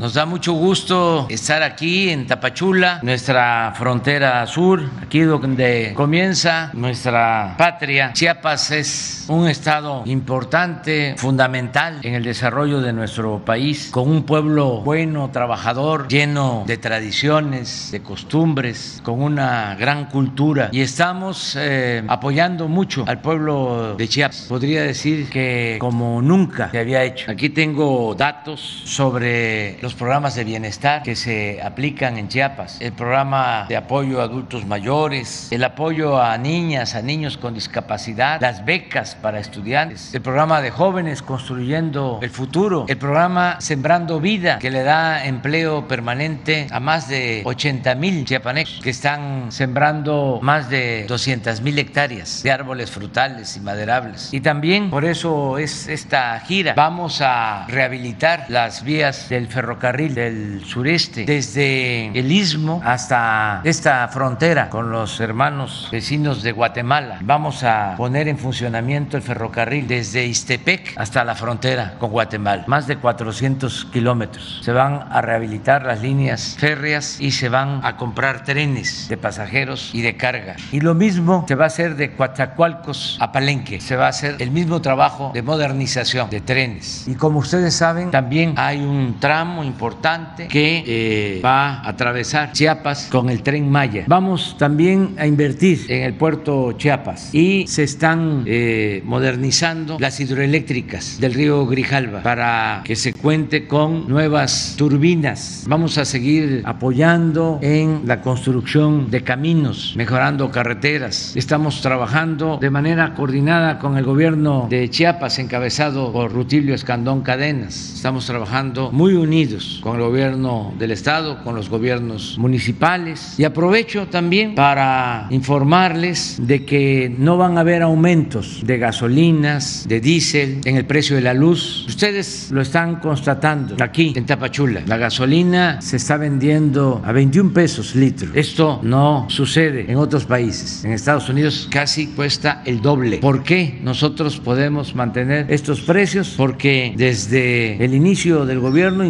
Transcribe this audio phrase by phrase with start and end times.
[0.00, 7.54] Nos da mucho gusto estar aquí en Tapachula, nuestra frontera sur, aquí donde comienza nuestra
[7.58, 8.10] patria.
[8.14, 14.80] Chiapas es un estado importante, fundamental en el desarrollo de nuestro país, con un pueblo
[14.80, 20.70] bueno, trabajador, lleno de tradiciones, de costumbres, con una gran cultura.
[20.72, 24.46] Y estamos eh, apoyando mucho al pueblo de Chiapas.
[24.48, 27.30] Podría decir que como nunca se había hecho.
[27.30, 33.66] Aquí tengo datos sobre los programas de bienestar que se aplican en Chiapas, el programa
[33.68, 39.14] de apoyo a adultos mayores, el apoyo a niñas, a niños con discapacidad, las becas
[39.14, 44.82] para estudiantes, el programa de jóvenes construyendo el futuro, el programa Sembrando Vida que le
[44.82, 51.60] da empleo permanente a más de 80 mil chiapanecos que están sembrando más de 200
[51.62, 54.32] mil hectáreas de árboles frutales y maderables.
[54.32, 56.74] Y también por eso es esta gira.
[56.74, 64.68] Vamos a rehabilitar las vías del ferrocarril del sureste, desde el istmo hasta esta frontera
[64.68, 67.18] con los hermanos vecinos de Guatemala.
[67.22, 72.86] Vamos a poner en funcionamiento el ferrocarril desde Istepec hasta la frontera con Guatemala, más
[72.86, 74.60] de 400 kilómetros.
[74.62, 79.94] Se van a rehabilitar las líneas férreas y se van a comprar trenes de pasajeros
[79.94, 80.56] y de carga.
[80.72, 83.80] Y lo mismo se va a hacer de Coatzacoalcos a Palenque.
[83.80, 87.08] Se va a hacer el mismo trabajo de modernización de trenes.
[87.08, 93.08] Y como ustedes saben, también hay un tramo importante que eh, va a atravesar Chiapas
[93.10, 94.04] con el tren Maya.
[94.06, 101.20] Vamos también a invertir en el puerto Chiapas y se están eh, modernizando las hidroeléctricas
[101.20, 105.64] del río Grijalva para que se cuente con nuevas turbinas.
[105.68, 111.34] Vamos a seguir apoyando en la construcción de caminos, mejorando carreteras.
[111.36, 117.92] Estamos trabajando de manera coordinada con el gobierno de Chiapas, encabezado por Rutilio Escandón Cadenas.
[117.94, 124.06] Estamos trabajando muy unidos con el gobierno del estado, con los gobiernos municipales y aprovecho
[124.08, 130.76] también para informarles de que no van a haber aumentos de gasolinas, de diésel, en
[130.76, 131.84] el precio de la luz.
[131.88, 134.82] Ustedes lo están constatando aquí en Tapachula.
[134.86, 138.30] La gasolina se está vendiendo a 21 pesos litro.
[138.34, 140.84] Esto no sucede en otros países.
[140.84, 143.18] En Estados Unidos casi cuesta el doble.
[143.18, 146.34] ¿Por qué nosotros podemos mantener estos precios?
[146.36, 149.04] Porque desde el inicio del gobierno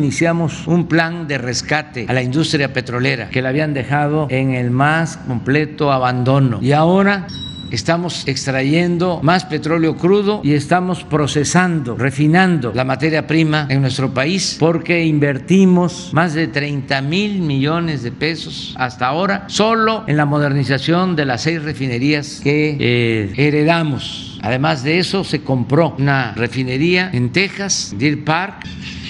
[0.66, 5.16] un plan de rescate a la industria petrolera que la habían dejado en el más
[5.16, 6.58] completo abandono.
[6.62, 7.26] Y ahora
[7.70, 14.56] estamos extrayendo más petróleo crudo y estamos procesando, refinando la materia prima en nuestro país
[14.58, 21.16] porque invertimos más de 30 mil millones de pesos hasta ahora solo en la modernización
[21.16, 24.38] de las seis refinerías que eh, heredamos.
[24.42, 28.64] Además de eso, se compró una refinería en Texas, Deer Park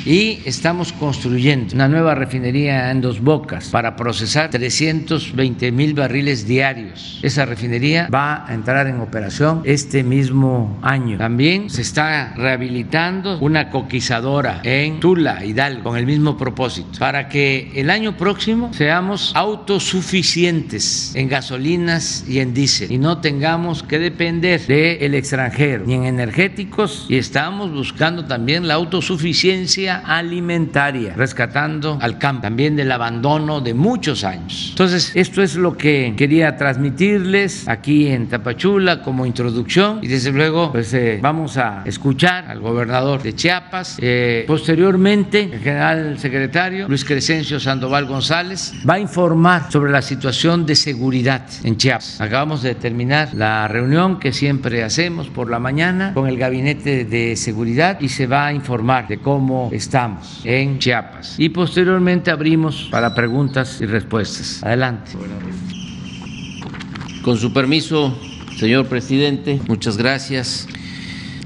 [0.04, 7.18] y estamos construyendo una nueva refinería en Dos Bocas para procesar 320 mil barriles diarios.
[7.22, 11.18] Esa refinería va a entrar en operación este mismo año.
[11.18, 17.70] También se está rehabilitando una coquizadora en Tula, Hidalgo, con el mismo propósito, para que
[17.74, 24.66] el año próximo seamos autosuficientes en gasolinas y en diésel y no tengamos que depender
[24.66, 32.40] del extranjero ni en energéticos y estamos buscando también la autosuficiencia alimentaria, rescatando al campo
[32.40, 34.68] también del abandono de muchos años.
[34.70, 40.72] Entonces, esto es lo que quería transmitirles aquí en Tapachula como introducción y desde luego
[40.72, 43.96] pues eh, vamos a escuchar al gobernador de Chiapas.
[44.00, 50.66] Eh, posteriormente, el general secretario Luis Crescencio Sandoval González va a informar sobre la situación
[50.66, 52.20] de seguridad en Chiapas.
[52.20, 57.36] Acabamos de terminar la reunión que siempre hacemos por la mañana con el gabinete de
[57.36, 61.36] seguridad y se va a informar de cómo estamos en Chiapas.
[61.38, 64.62] Y posteriormente abrimos para preguntas y respuestas.
[64.62, 65.12] Adelante.
[67.22, 68.16] Con su permiso,
[68.58, 70.68] señor presidente, muchas gracias.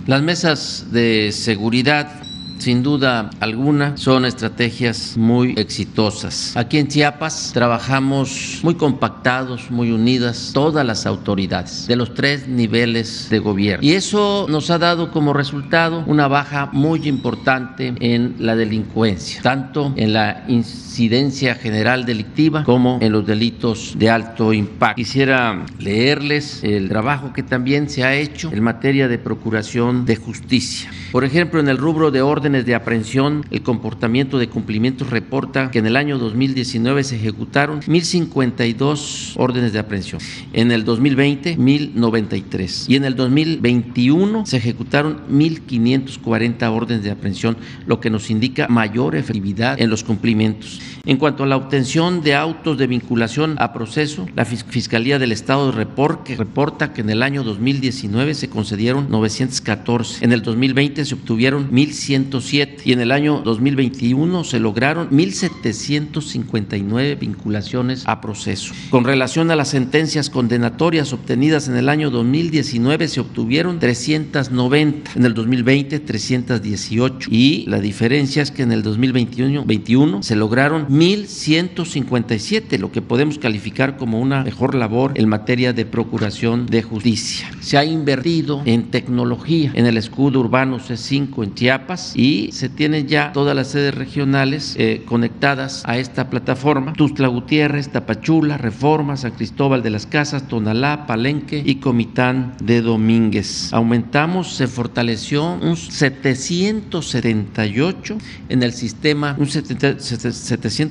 [0.06, 2.23] Las mesas de seguridad
[2.58, 6.56] sin duda alguna son estrategias muy exitosas.
[6.56, 13.28] Aquí en Chiapas trabajamos muy compactados, muy unidas, todas las autoridades de los tres niveles
[13.30, 13.86] de gobierno.
[13.86, 19.92] Y eso nos ha dado como resultado una baja muy importante en la delincuencia, tanto
[19.96, 24.96] en la incidencia general delictiva como en los delitos de alto impacto.
[24.96, 30.90] Quisiera leerles el trabajo que también se ha hecho en materia de procuración de justicia.
[31.12, 35.80] Por ejemplo, en el rubro de orden de aprehensión, el comportamiento de cumplimientos reporta que
[35.80, 40.20] en el año 2019 se ejecutaron 1.052 órdenes de aprehensión.
[40.52, 42.88] En el 2020, 1.093.
[42.88, 47.56] Y en el 2021 se ejecutaron 1.540 órdenes de aprehensión,
[47.86, 50.80] lo que nos indica mayor efectividad en los cumplimientos.
[51.06, 55.70] En cuanto a la obtención de autos de vinculación a proceso, la Fiscalía del Estado
[55.70, 62.80] reporta que en el año 2019 se concedieron 914, en el 2020 se obtuvieron 1.107
[62.84, 68.72] y en el año 2021 se lograron 1.759 vinculaciones a proceso.
[68.90, 75.26] Con relación a las sentencias condenatorias obtenidas en el año 2019 se obtuvieron 390, en
[75.26, 82.78] el 2020 318 y la diferencia es que en el 2021 21, se lograron 1.157,
[82.78, 87.50] lo que podemos calificar como una mejor labor en materia de procuración de justicia.
[87.60, 93.08] Se ha invertido en tecnología en el escudo urbano C5 en Chiapas y se tienen
[93.08, 96.92] ya todas las sedes regionales eh, conectadas a esta plataforma.
[96.92, 103.72] Tustla Gutiérrez, Tapachula, Reforma, San Cristóbal de las Casas, Tonalá, Palenque y Comitán de Domínguez.
[103.72, 108.18] Aumentamos, se fortaleció un 778
[108.48, 110.83] en el sistema, un 778%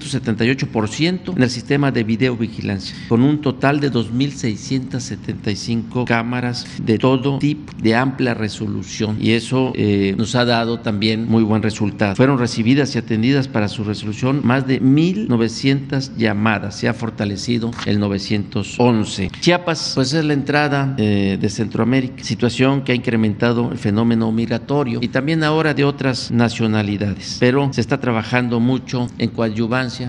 [1.36, 7.95] en el sistema de videovigilancia, con un total de 2.675 cámaras de todo tipo, de
[7.95, 9.18] amplia resolución.
[9.19, 12.16] Y eso eh, nos ha dado también muy buen resultado.
[12.16, 16.78] Fueron recibidas y atendidas para su resolución más de 1.900 llamadas.
[16.78, 19.31] Se ha fortalecido el 911.
[19.40, 25.00] Chiapas, pues es la entrada eh, de Centroamérica, situación que ha incrementado el fenómeno migratorio
[25.01, 27.38] y también ahora de otras nacionalidades.
[27.40, 29.30] Pero se está trabajando mucho en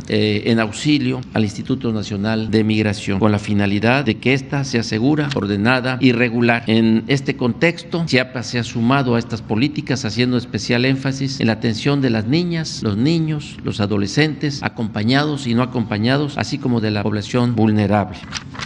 [0.09, 4.83] eh, en auxilio al Instituto Nacional de Migración, con la finalidad de que ésta sea
[4.83, 6.65] segura, ordenada y regular.
[6.67, 11.55] En este contexto, Chiapas se ha sumado a estas políticas haciendo especial énfasis en la
[11.55, 16.91] atención de las niñas, los niños, los adolescentes, acompañados y no acompañados, así como de
[16.91, 18.19] la población vulnerable.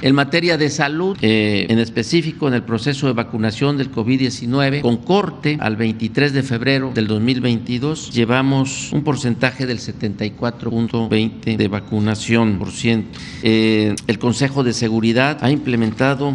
[0.02, 4.98] En materia de salud, eh, en específico en el proceso de vacunación del COVID-19, con
[4.98, 9.80] corte al 23 de febrero del 2022, llevamos un porcentaje del
[11.06, 13.18] 74.20 de vacunación por ciento.
[13.42, 16.34] Eh, el Consejo de Seguridad ha implementado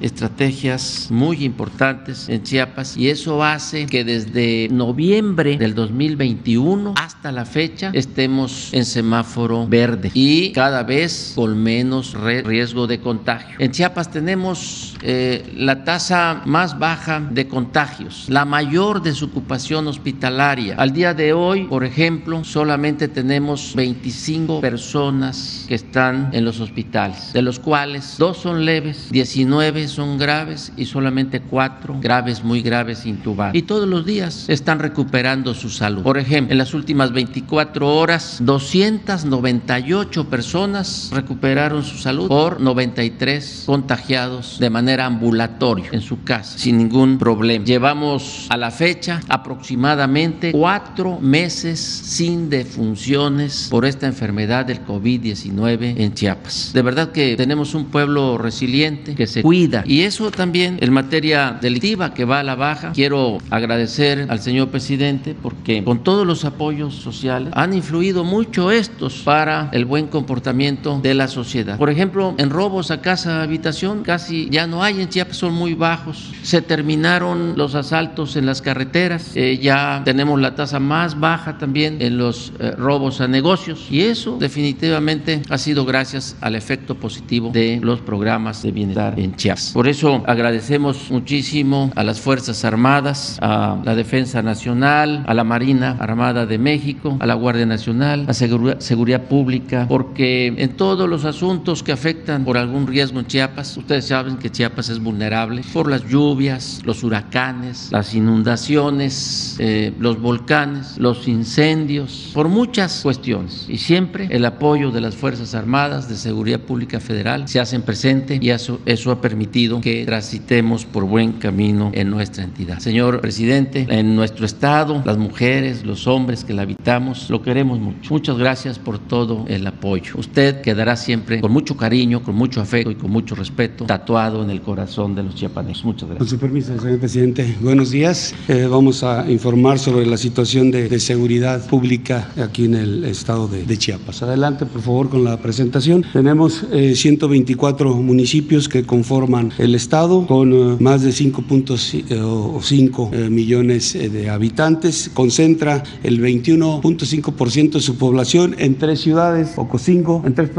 [0.00, 7.44] estrategias muy importantes en Chiapas y eso hace que desde noviembre del 2021 hasta la
[7.44, 13.56] fecha estemos en semáforo verde y cada vez con menos riesgo de contagio.
[13.58, 20.74] En Chiapas tenemos eh, la tasa más baja de contagios, la mayor desocupación hospitalaria.
[20.76, 27.32] Al día de hoy, por ejemplo, solamente tenemos 25 personas que están en los hospitales,
[27.32, 33.06] de los cuales dos son leves, 19 son graves y solamente cuatro graves, muy graves,
[33.06, 33.54] intubados.
[33.54, 36.02] Y todos los días están recuperando su salud.
[36.02, 44.58] Por ejemplo, en las últimas 24 horas, 298 personas recuperaron su salud por 93 contagiados
[44.58, 47.64] de manera ambulatoria en su casa, sin ningún problema.
[47.64, 56.14] Llevamos a la fecha aproximadamente cuatro meses sin defunciones por esta enfermedad del COVID-19 en
[56.14, 56.70] Chiapas.
[56.72, 61.58] De verdad que tenemos un pueblo resiliente que se cuida y eso también en materia
[61.60, 62.92] delictiva que va a la baja.
[62.92, 69.22] Quiero agradecer al señor presidente porque con todos los apoyos sociales han influido mucho estos
[69.24, 71.78] para el buen comportamiento de la sociedad.
[71.78, 75.74] Por ejemplo, en robos a casa habitación casi ya no hay en Chiapas, son muy
[75.74, 76.32] bajos.
[76.42, 82.00] Se terminaron los asaltos en las carreteras, eh, ya tenemos la tasa más baja también
[82.00, 87.50] en los eh, robos a negocios y eso definitivamente ha sido gracias al efecto positivo
[87.50, 89.69] de los programas de bienestar en Chiapas.
[89.72, 95.96] Por eso agradecemos muchísimo a las Fuerzas Armadas, a la Defensa Nacional, a la Marina
[96.00, 101.82] Armada de México, a la Guardia Nacional, a Seguridad Pública, porque en todos los asuntos
[101.82, 106.06] que afectan por algún riesgo en Chiapas, ustedes saben que Chiapas es vulnerable por las
[106.08, 113.66] lluvias, los huracanes, las inundaciones, eh, los volcanes, los incendios, por muchas cuestiones.
[113.68, 118.38] Y siempre el apoyo de las Fuerzas Armadas, de Seguridad Pública Federal, se hacen presente
[118.40, 122.78] y eso, eso ha permitido que transitemos por buen camino en nuestra entidad.
[122.78, 128.12] Señor presidente, en nuestro estado, las mujeres, los hombres que la habitamos, lo queremos mucho.
[128.12, 130.14] Muchas gracias por todo el apoyo.
[130.16, 134.50] Usted quedará siempre con mucho cariño, con mucho afecto y con mucho respeto, tatuado en
[134.50, 135.84] el corazón de los chiapanecos.
[135.84, 136.18] Muchas gracias.
[136.18, 137.56] Con su permiso, señor presidente.
[137.60, 138.34] Buenos días.
[138.48, 143.78] Eh, vamos a informar sobre la situación de, seguridad pública aquí en el estado de,
[143.78, 144.22] Chiapas.
[144.22, 146.04] Adelante, por favor, con la presentación.
[146.12, 153.94] Tenemos 124 eh, municipios que conforman el Estado con eh, más de 5.5 eh, millones
[153.94, 155.10] de habitantes.
[155.12, 160.50] Concentra el 21.5% de su población en tres ciudades, Ocosingo, en tres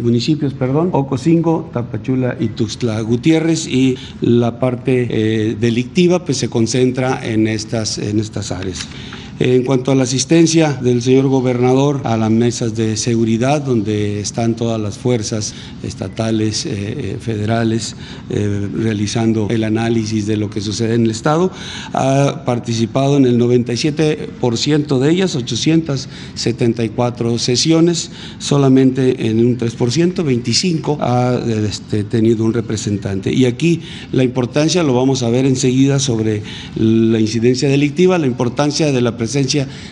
[0.00, 7.46] municipios, perdón, Ocosingo, Tapachula y Tuxtla Gutiérrez y la parte delictiva pues se concentra en
[7.46, 8.88] estas, en estas áreas.
[9.38, 14.56] En cuanto a la asistencia del señor gobernador a las mesas de seguridad, donde están
[14.56, 15.52] todas las fuerzas
[15.82, 17.96] estatales, eh, eh, federales,
[18.30, 21.50] eh, realizando el análisis de lo que sucede en el Estado,
[21.92, 31.38] ha participado en el 97% de ellas, 874 sesiones, solamente en un 3%, 25 ha
[31.68, 33.34] este, tenido un representante.
[33.34, 36.42] Y aquí la importancia, lo vamos a ver enseguida sobre
[36.74, 39.25] la incidencia delictiva, la importancia de la presencia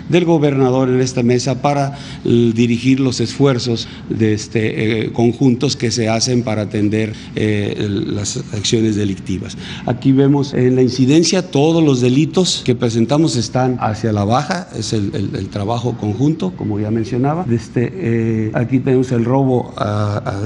[0.08, 5.90] del gobernador en esta mesa para eh, dirigir los esfuerzos de este, eh, conjuntos que
[5.90, 9.56] se hacen para atender eh, las acciones delictivas.
[9.86, 14.92] Aquí vemos en la incidencia todos los delitos que presentamos están hacia la baja, es
[14.92, 15.12] el,
[15.48, 17.46] trabajo conjunto, como ya mencionaba.
[17.50, 19.74] Este, aquí tenemos el robo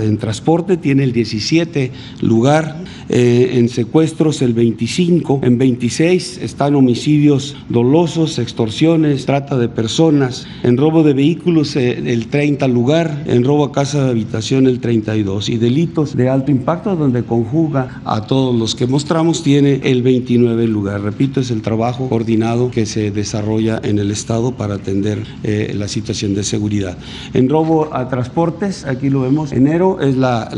[0.03, 8.39] en transporte, tiene el 17 lugar, en secuestros el 25, en 26 están homicidios dolosos,
[8.39, 8.78] extorsiones
[9.27, 14.05] trata de personas, en robo de vehículos eh, el 30 lugar, en robo a casa
[14.05, 18.87] de habitación el 32 y delitos de alto impacto donde conjuga a todos los que
[18.87, 21.01] mostramos tiene el 29 lugar.
[21.01, 25.89] Repito, es el trabajo coordinado que se desarrolla en el Estado para atender eh, la
[25.89, 26.97] situación de seguridad.
[27.35, 30.49] En robo a transportes, aquí lo vemos, enero es la,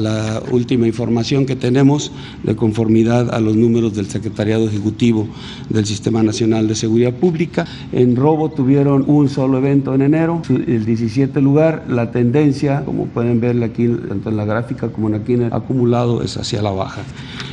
[0.51, 2.13] última información que tenemos
[2.43, 5.29] de conformidad a los números del Secretariado Ejecutivo
[5.69, 7.67] del Sistema Nacional de Seguridad Pública.
[8.11, 11.85] En robo tuvieron un solo evento en enero, el 17 lugar.
[11.89, 16.23] La tendencia, como pueden ver aquí tanto en la gráfica como aquí en el acumulado,
[16.23, 17.03] es hacia la baja.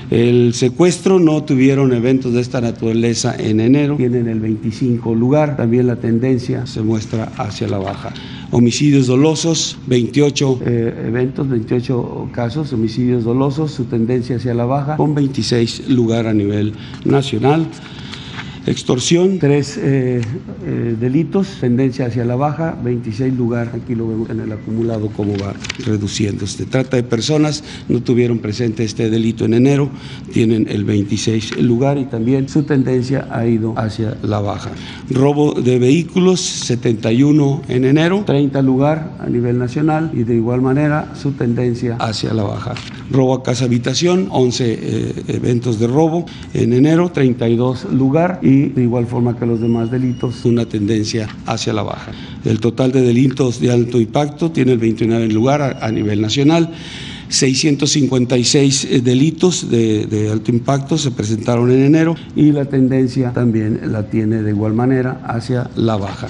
[0.10, 5.86] El secuestro no tuvieron eventos de esta naturaleza en enero, tienen el 25 lugar, también
[5.86, 8.14] la tendencia se muestra hacia la baja.
[8.50, 15.14] Homicidios dolosos, 28 eh, eventos, 28 casos, homicidios dolosos, su tendencia hacia la baja, con
[15.14, 16.74] 26 lugar a nivel
[17.04, 17.68] nacional.
[18.68, 20.20] Extorsión, tres eh,
[20.66, 25.38] eh, delitos, tendencia hacia la baja, 26 lugar, aquí lo vemos en el acumulado cómo
[25.38, 25.54] va
[25.86, 26.66] reduciéndose.
[26.66, 29.90] Trata de personas, no tuvieron presente este delito en enero,
[30.34, 34.72] tienen el 26 lugar y también su tendencia ha ido hacia la baja.
[35.10, 41.14] Robo de vehículos, 71 en enero, 30 lugar a nivel nacional y de igual manera
[41.16, 42.76] su tendencia hacia la baja.
[43.10, 48.84] Robo a casa habitación, 11 eh, eventos de robo en enero, 32 lugar y de
[48.84, 52.12] igual forma que los demás delitos, una tendencia hacia la baja.
[52.46, 56.72] El total de delitos de alto impacto tiene el 29 lugar a, nivel nacional.
[57.30, 63.82] 656 eh, delitos de, de, alto impacto se presentaron en enero y la tendencia también
[63.92, 66.28] la tiene de igual manera hacia la baja.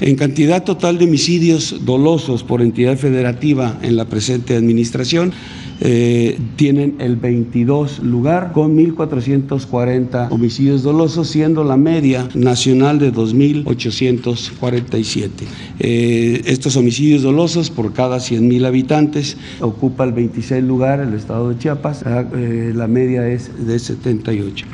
[0.00, 5.32] En cantidad total de homicidios dolosos por entidad federativa en la presente administración,
[5.80, 15.30] eh, tienen el 22 lugar con 1.440 homicidios dolosos, siendo la media nacional de 2.847.
[15.78, 21.56] Eh, estos homicidios dolosos por cada 100.000 habitantes ocupa el 26 lugar el estado de
[21.58, 24.66] Chiapas, la eh, media es de 78.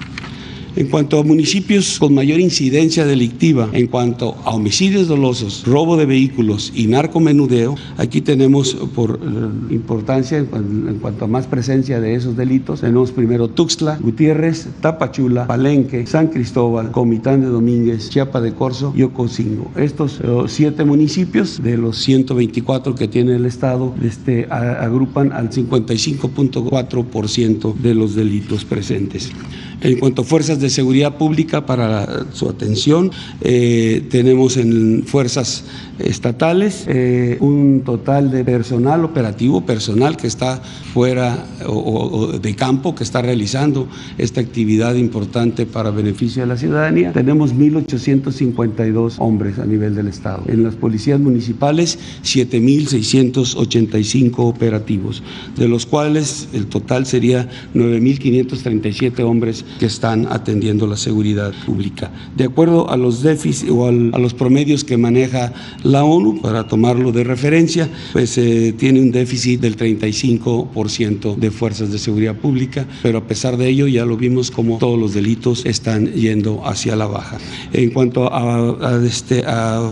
[0.76, 6.04] En cuanto a municipios con mayor incidencia delictiva, en cuanto a homicidios dolosos, robo de
[6.04, 12.36] vehículos y narcomenudeo, aquí tenemos por eh, importancia en cuanto a más presencia de esos
[12.36, 18.92] delitos, tenemos primero Tuxtla, Gutiérrez, Tapachula, Palenque, San Cristóbal, Comitán de Domínguez, Chiapa de Corzo
[18.94, 19.70] y Ocosingo.
[19.76, 27.74] Estos eh, siete municipios de los 124 que tiene el Estado este, agrupan al 55.4%
[27.76, 29.32] de los delitos presentes.
[29.80, 33.10] En cuanto a fuerzas de seguridad pública para su atención,
[33.42, 35.64] eh, tenemos en fuerzas
[35.98, 40.60] estatales eh, un total de personal operativo, personal que está
[40.92, 43.88] fuera o, de campo, que está realizando
[44.18, 47.12] esta actividad importante para beneficio de la ciudadanía.
[47.12, 50.42] Tenemos 1.852 hombres a nivel del Estado.
[50.46, 55.22] En las policías municipales, 7.685 operativos,
[55.56, 62.10] de los cuales el total sería 9.537 hombres que están atendiendo la seguridad pública.
[62.36, 65.52] De acuerdo a los déficits o a los promedios que maneja
[65.86, 71.92] la ONU, para tomarlo de referencia, pues eh, tiene un déficit del 35% de fuerzas
[71.92, 75.64] de seguridad pública, pero a pesar de ello ya lo vimos como todos los delitos
[75.64, 77.38] están yendo hacia la baja.
[77.72, 79.44] En cuanto a, este,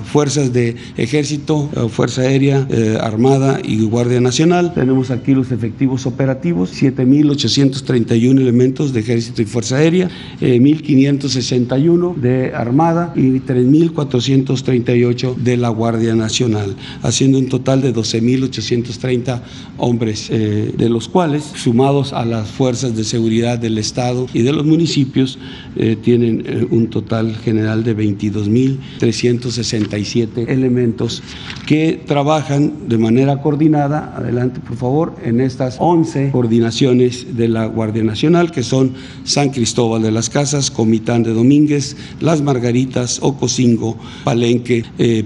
[0.05, 6.73] fuerzas de ejército, Fuerza Aérea, eh, Armada y Guardia Nacional, tenemos aquí los efectivos operativos,
[6.83, 10.11] 7.831 elementos de ejército y Fuerza Aérea,
[10.41, 19.43] 1.561 eh, de Armada y 3.438 de la Guardia Nacional, haciendo un total de 12.830
[19.79, 24.53] hombres, eh, de los cuales, sumados a las fuerzas de seguridad del Estado y de
[24.53, 25.39] los municipios,
[25.77, 31.23] eh, tienen un total general de 22.367 elementos
[31.67, 38.03] que trabajan de manera coordinada, adelante por favor, en estas 11 coordinaciones de la Guardia
[38.03, 38.93] Nacional, que son
[39.25, 45.25] San Cristóbal de las Casas, Comitán de Domínguez, Las Margaritas, Ocosingo, Palenque, eh,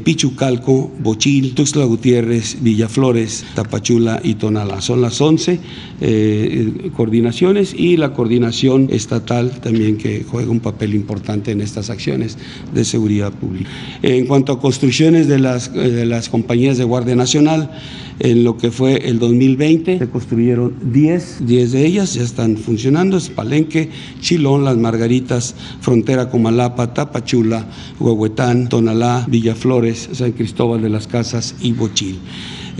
[0.56, 4.80] Bochil, Tuxtla Gutiérrez, Villaflores, Tapachula y Tonalá.
[4.80, 5.60] Son las 11
[6.00, 12.38] eh, coordinaciones y la coordinación estatal también que juega un papel importante en estas acciones
[12.72, 13.68] de seguridad pública.
[14.02, 17.70] En cuanto a construcciones de las, eh, de las compañías de Guardia Nacional,
[18.20, 23.16] en lo que fue el 2020 se construyeron 10, 10 de ellas ya están funcionando,
[23.16, 27.66] es Palenque, Chilón, Las Margaritas, Frontera Comalapa, Tapachula,
[28.00, 32.18] Huehuetán, Tonalá, Villaflores, San Cristóbal de las Casas y Bochil.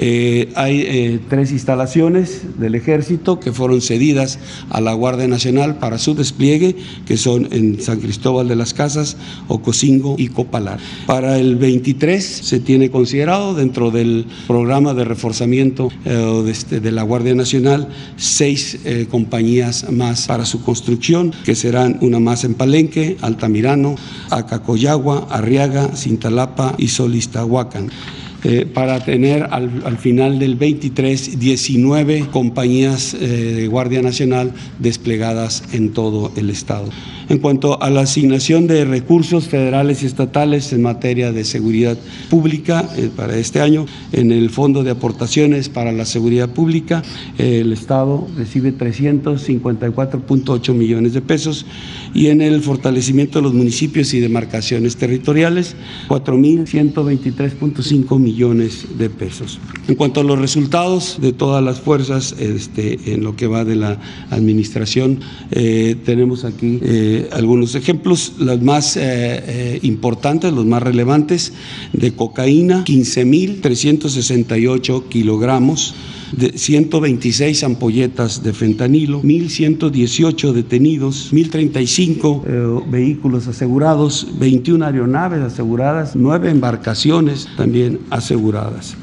[0.00, 4.38] Eh, hay eh, tres instalaciones del ejército que fueron cedidas
[4.70, 9.16] a la Guardia Nacional para su despliegue, que son en San Cristóbal de las Casas,
[9.48, 10.78] Ocosingo y Copalar.
[11.06, 17.02] Para el 23 se tiene considerado dentro del programa de reforzamiento eh, este, de, la
[17.02, 18.78] Guardia Nacional seis
[19.10, 23.96] compañías más para su construcción, que serán una más en Palenque, Altamirano,
[24.30, 27.90] Acacoyagua, Arriaga, Cintalapa y Solistahuacan.
[28.50, 35.92] Eh, para tener al, final del 23 19 compañías eh, de Guardia Nacional desplegadas en
[35.92, 36.88] todo el estado.
[37.28, 41.98] En cuanto a la asignación de recursos federales y estatales en materia de seguridad
[42.30, 47.02] pública eh, para este año, en el Fondo de Aportaciones para la Seguridad Pública,
[47.36, 51.66] el Estado recibe 354.8 millones de pesos
[52.14, 55.76] y en el fortalecimiento de los municipios y demarcaciones territoriales,
[56.08, 59.58] 4.123.5 millones de pesos.
[59.88, 63.74] En cuanto a los resultados de todas las fuerzas este, en lo que va de
[63.74, 65.18] la administración,
[65.50, 71.52] eh, tenemos aquí eh, algunos ejemplos, los más eh, importantes, los más relevantes,
[71.92, 75.96] de cocaína, 15.368 kilogramos,
[76.32, 86.50] de 126 ampolletas de fentanilo, 1.118 detenidos, 1.035 eh, vehículos asegurados, 21 aeronaves aseguradas, 9
[86.50, 88.96] embarcaciones también aseguradas.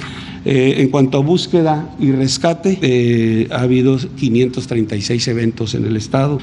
[0.45, 6.37] Eh, en cuanto a búsqueda y rescate, ha habido 536 eventos en el estado,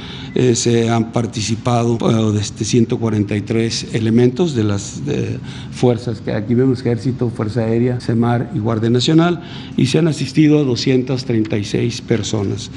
[0.54, 1.98] se han participado
[2.32, 5.02] desde 143 elementos de las
[5.70, 5.89] fuerzas
[6.24, 9.42] que aquí vemos, Ejército, Fuerza Aérea, CEMAR y Guardia Nacional,
[9.76, 12.70] y se han asistido a 236 personas.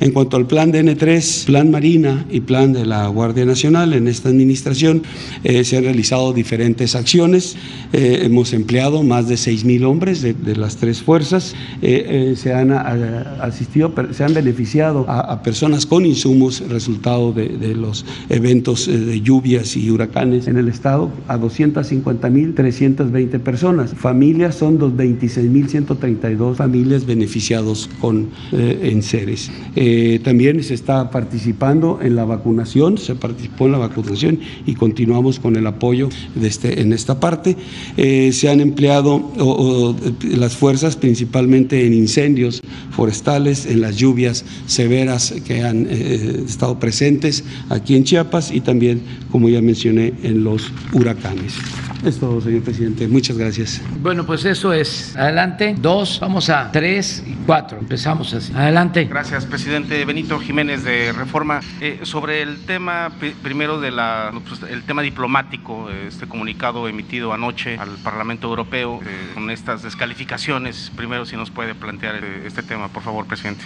[0.00, 4.30] En cuanto al plan DN3, plan Marina y plan de la Guardia Nacional, en esta
[4.30, 5.02] administración
[5.44, 7.54] eh, se han realizado diferentes acciones.
[7.92, 11.54] Eh, hemos empleado más de 6 mil hombres de, las tres fuerzas.
[11.82, 18.06] Eh, se han asistido, se han beneficiado a, personas con insumos resultado de, de los
[18.30, 23.92] eventos de lluvias y huracanes en el estado a 250 mil 320 personas.
[23.94, 28.30] Familias son 26 mil 132 familias beneficiados con
[29.90, 30.22] enseres.
[30.22, 35.56] también se está participando en la vacunación, se participó en la vacunación y continuamos con
[35.56, 37.56] el apoyo de este, en esta parte.
[37.96, 39.32] Eh, se han empleado
[40.22, 47.44] las fuerzas principalmente en incendios forestales, en las lluvias severas que han eh, estado presentes
[47.68, 51.54] aquí en Chiapas y también, como ya mencioné, en los huracanes.
[52.04, 53.06] Es todo, señor presidente.
[53.08, 53.82] Muchas gracias.
[54.02, 55.14] Bueno, pues eso es.
[55.16, 55.74] Adelante.
[55.78, 57.78] Dos, vamos a tres y cuatro.
[57.78, 58.52] Empezamos así.
[58.54, 59.04] Adelante.
[59.04, 61.60] Gracias, presidente Benito Jiménez de Reforma.
[61.80, 63.10] Eh, sobre el tema
[63.42, 69.30] primero de la, pues, el tema diplomático, este comunicado emitido anoche al Parlamento Europeo eh,
[69.34, 70.92] con estas descalificaciones.
[70.96, 73.64] Primero, si nos puede plantear eh, este tema, por favor, presidente.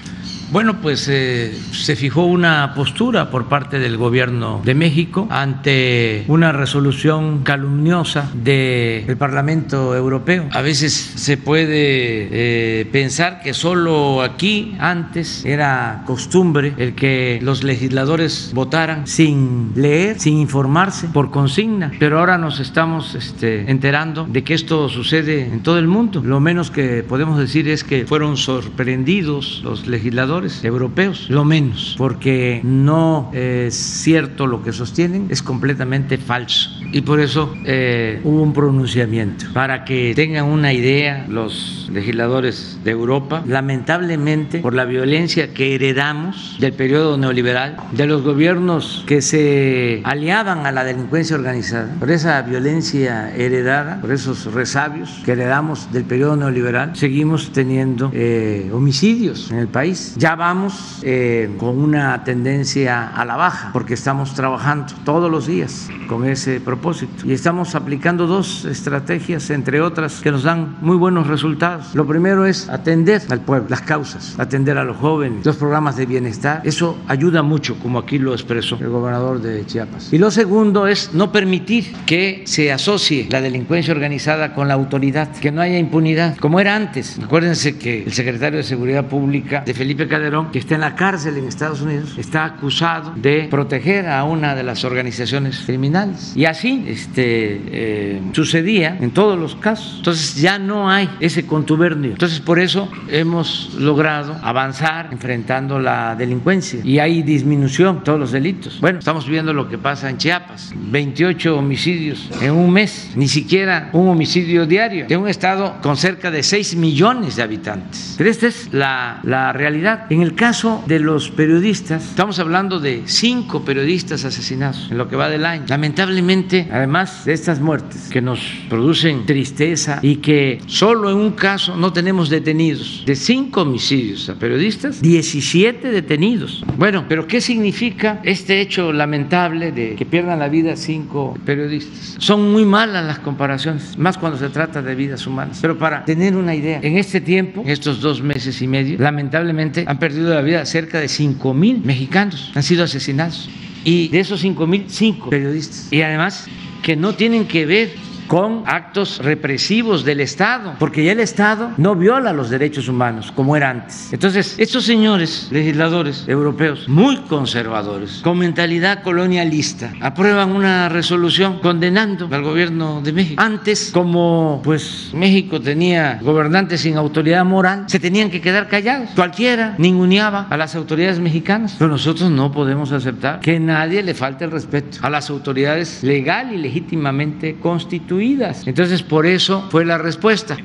[0.51, 7.43] Bueno, pues se fijó una postura por parte del gobierno de México ante una resolución
[7.43, 10.49] calumniosa del Parlamento Europeo.
[10.53, 17.63] A veces se puede eh, pensar que solo aquí antes era costumbre el que los
[17.63, 24.45] legisladores votaran sin leer, sin informarse por consigna, pero ahora nos estamos este, enterando de
[24.45, 26.23] que esto sucede en todo el mundo.
[26.25, 32.61] Lo menos que podemos decir es que fueron sorprendidos los legisladores europeos, lo menos, porque
[32.63, 36.71] no es cierto lo que sostienen, es completamente falso.
[36.93, 39.47] Y por eso eh, hubo un pronunciamiento.
[39.53, 46.57] Para que tengan una idea los legisladores de Europa, lamentablemente por la violencia que heredamos
[46.59, 52.43] del periodo neoliberal, de los gobiernos que se aliaban a la delincuencia organizada, por esa
[52.43, 59.59] violencia heredada, por esos resabios que heredamos del periodo neoliberal, seguimos teniendo eh, homicidios en
[59.59, 60.15] el país.
[60.17, 65.89] Ya vamos eh, con una tendencia a la baja, porque estamos trabajando todos los días
[66.09, 71.29] con ese propósito y estamos aplicando dos estrategias, entre otras, que nos dan muy buenos
[71.29, 71.95] resultados.
[71.95, 76.07] Lo primero es atender al pueblo, las causas, atender a los jóvenes, los programas de
[76.07, 76.61] bienestar.
[76.63, 80.13] Eso ayuda mucho, como aquí lo expresó el gobernador de Chiapas.
[80.13, 85.33] Y lo segundo es no permitir que se asocie la delincuencia organizada con la autoridad,
[85.33, 87.19] que no haya impunidad, como era antes.
[87.19, 91.37] Acuérdense que el secretario de Seguridad Pública de Felipe Calderón, que está en la cárcel
[91.39, 96.35] en Estados Unidos, está acusado de proteger a una de las organizaciones criminales.
[96.37, 99.95] Y así, este, eh, sucedía en todos los casos.
[99.97, 102.13] Entonces ya no hay ese contubernio.
[102.13, 108.81] Entonces por eso hemos logrado avanzar enfrentando la delincuencia y hay disminución todos los delitos.
[108.81, 113.91] Bueno, estamos viendo lo que pasa en Chiapas, 28 homicidios en un mes, ni siquiera
[113.93, 118.15] un homicidio diario, de un estado con cerca de 6 millones de habitantes.
[118.17, 120.07] Pero esta es la, la realidad.
[120.11, 125.17] En el caso de los periodistas, estamos hablando de cinco periodistas asesinados en lo que
[125.17, 125.65] va del año.
[125.69, 131.77] Lamentablemente, además de estas muertes, que nos producen tristeza y que solo en un caso
[131.77, 133.03] no tenemos detenidos.
[133.07, 136.65] De cinco homicidios a periodistas, 17 detenidos.
[136.77, 142.17] Bueno, pero ¿qué significa este hecho lamentable de que pierdan la vida cinco periodistas?
[142.19, 145.59] Son muy malas las comparaciones, más cuando se trata de vidas humanas.
[145.61, 149.85] Pero para tener una idea, en este tiempo, en estos dos meses y medio, lamentablemente
[149.87, 153.49] han perdido la vida cerca de cinco mil mexicanos, han sido asesinados.
[153.85, 155.93] Y de esos cinco mil, cinco periodistas.
[155.93, 156.47] Y además
[156.83, 157.91] que no tienen que ver
[158.27, 163.57] con actos represivos del Estado, porque ya el Estado no viola los derechos humanos como
[163.57, 164.13] era antes.
[164.13, 172.43] Entonces, estos señores legisladores europeos, muy conservadores, con mentalidad colonialista, aprueban una resolución condenando al
[172.43, 173.43] gobierno de México.
[173.43, 179.11] Antes, como pues México tenía gobernantes sin autoridad moral, se tenían que quedar callados.
[179.15, 184.45] Cualquiera ninguneaba a las autoridades mexicanas, pero nosotros no podemos aceptar que nadie le falte
[184.45, 190.57] el respeto a las autoridades legal y legítimamente constituidas entonces, por eso fue la respuesta,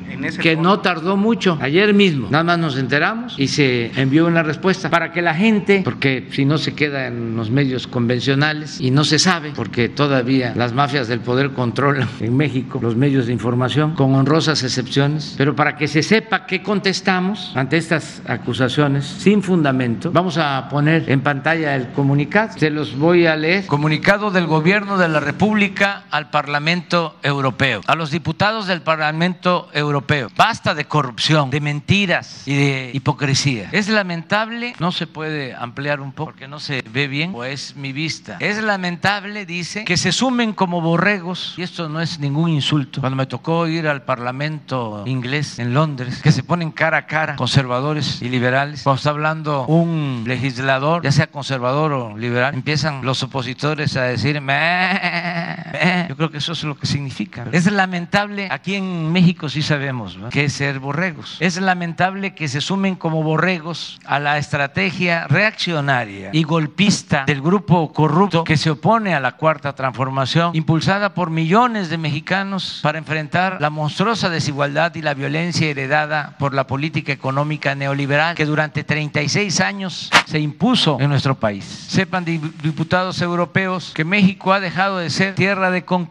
[0.42, 1.58] que no tardó mucho.
[1.62, 5.82] Ayer mismo, nada más nos enteramos y se envió una respuesta para que la gente,
[5.84, 10.54] porque si no se queda en los medios convencionales y no se sabe, porque todavía
[10.56, 15.56] las mafias del poder controlan en México los medios de información, con honrosas excepciones, pero
[15.56, 21.22] para que se sepa qué contestamos ante estas acusaciones sin fundamento, vamos a poner en
[21.22, 22.58] pantalla el comunicado.
[22.58, 23.66] Se los voy a leer.
[23.66, 29.70] Comunicado del Gobierno de la República al Parlamento Europeo Europeo, a los diputados del Parlamento
[29.74, 30.30] Europeo.
[30.36, 33.70] Basta de corrupción, de mentiras y de hipocresía.
[33.72, 37.76] Es lamentable, no se puede ampliar un poco porque no se ve bien o es
[37.76, 38.38] mi vista.
[38.40, 43.00] Es lamentable, dice, que se sumen como borregos, y esto no es ningún insulto.
[43.00, 47.36] Cuando me tocó ir al Parlamento inglés en Londres, que se ponen cara a cara
[47.38, 53.24] conservadores y liberales, cuando está hablando un legislador, ya sea conservador o liberal, empiezan los
[53.24, 54.42] opositores a decir, yo
[56.20, 57.46] creo que eso es lo que significa.
[57.54, 61.38] Es lamentable, aquí en México sí sabemos que es ser borregos.
[61.40, 67.94] Es lamentable que se sumen como borregos a la estrategia reaccionaria y golpista del grupo
[67.94, 73.62] corrupto que se opone a la cuarta transformación, impulsada por millones de mexicanos para enfrentar
[73.62, 79.62] la monstruosa desigualdad y la violencia heredada por la política económica neoliberal que durante 36
[79.62, 81.64] años se impuso en nuestro país.
[81.64, 86.09] Sepan, diputados europeos, que México ha dejado de ser tierra de conquista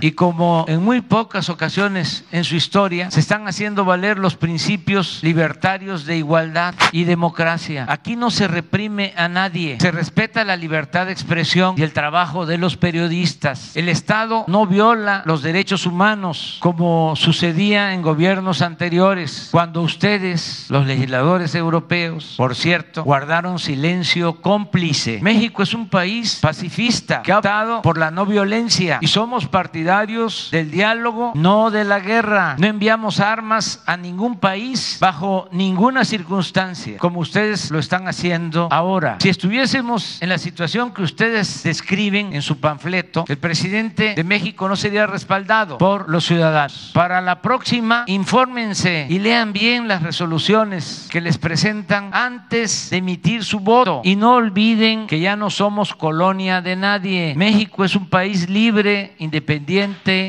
[0.00, 5.20] y como en muy pocas ocasiones en su historia se están haciendo valer los principios
[5.22, 7.86] libertarios de igualdad y democracia.
[7.88, 12.46] Aquí no se reprime a nadie, se respeta la libertad de expresión y el trabajo
[12.46, 13.76] de los periodistas.
[13.76, 20.86] El Estado no viola los derechos humanos como sucedía en gobiernos anteriores, cuando ustedes, los
[20.86, 25.18] legisladores europeos, por cierto, guardaron silencio cómplice.
[25.22, 30.48] México es un país pacifista que ha optado por la no violencia y somos partidarios
[30.50, 32.56] del diálogo, no de la guerra.
[32.58, 39.16] No enviamos armas a ningún país bajo ninguna circunstancia, como ustedes lo están haciendo ahora.
[39.20, 44.68] Si estuviésemos en la situación que ustedes describen en su panfleto, el presidente de México
[44.68, 46.90] no sería respaldado por los ciudadanos.
[46.94, 53.44] Para la próxima, infórmense y lean bien las resoluciones que les presentan antes de emitir
[53.44, 57.34] su voto y no olviden que ya no somos colonia de nadie.
[57.36, 59.29] México es un país libre, independiente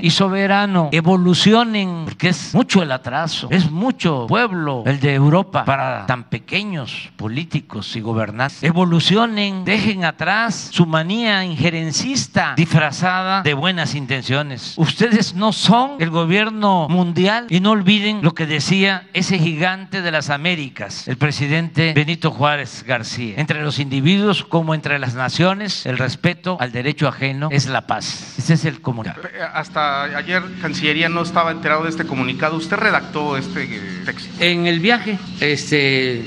[0.01, 0.89] y soberano.
[0.91, 7.09] Evolucionen, porque es mucho el atraso, es mucho pueblo el de Europa para tan pequeños
[7.15, 8.63] políticos y gobernantes.
[8.63, 14.73] Evolucionen, dejen atrás su manía injerencista disfrazada de buenas intenciones.
[14.77, 20.11] Ustedes no son el gobierno mundial y no olviden lo que decía ese gigante de
[20.11, 23.35] las Américas, el presidente Benito Juárez García.
[23.37, 28.35] Entre los individuos como entre las naciones, el respeto al derecho ajeno es la paz.
[28.37, 29.23] Ese es el comunicado.
[29.27, 32.57] Eh, hasta ayer Cancillería no estaba enterado de este comunicado.
[32.57, 34.43] ¿Usted redactó este eh, texto?
[34.43, 36.23] En el viaje, este,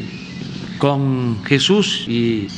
[0.79, 2.49] con Jesús y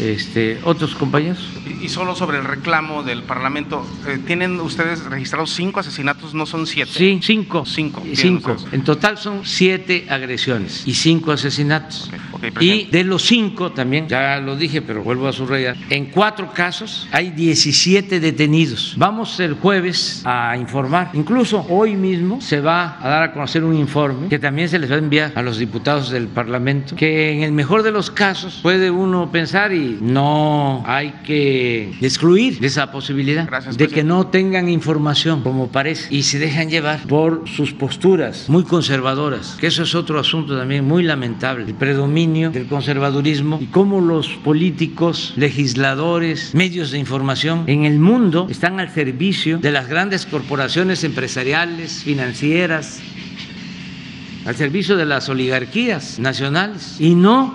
[0.00, 1.38] este, otros compañeros.
[1.82, 6.66] Y, solo sobre el reclamo del Parlamento, eh, ¿tienen ustedes registrados cinco asesinatos, no son
[6.66, 6.92] siete?
[6.92, 7.64] Sí, cinco.
[7.66, 8.02] Cinco.
[8.14, 8.56] Cinco.
[8.72, 12.10] En total son siete agresiones y cinco asesinatos.
[12.60, 17.08] Y de los cinco también, ya lo dije, pero vuelvo a subrayar, en cuatro casos
[17.12, 18.94] hay 17 detenidos.
[18.96, 21.10] Vamos el jueves a informar.
[21.14, 24.90] Incluso hoy mismo se va a dar a conocer un informe que también se les
[24.90, 28.60] va a enviar a los diputados del Parlamento, que en el mejor de los casos
[28.62, 35.42] puede uno pensar y no hay que excluir esa posibilidad de que no tengan información
[35.42, 40.18] como parece y se dejan llevar por sus posturas muy conservadoras, que eso es otro
[40.18, 46.98] asunto también muy lamentable, el predominio del conservadurismo y cómo los políticos, legisladores, medios de
[46.98, 53.00] información en el mundo están al servicio de las grandes corporaciones empresariales, financieras,
[54.44, 57.54] al servicio de las oligarquías nacionales y no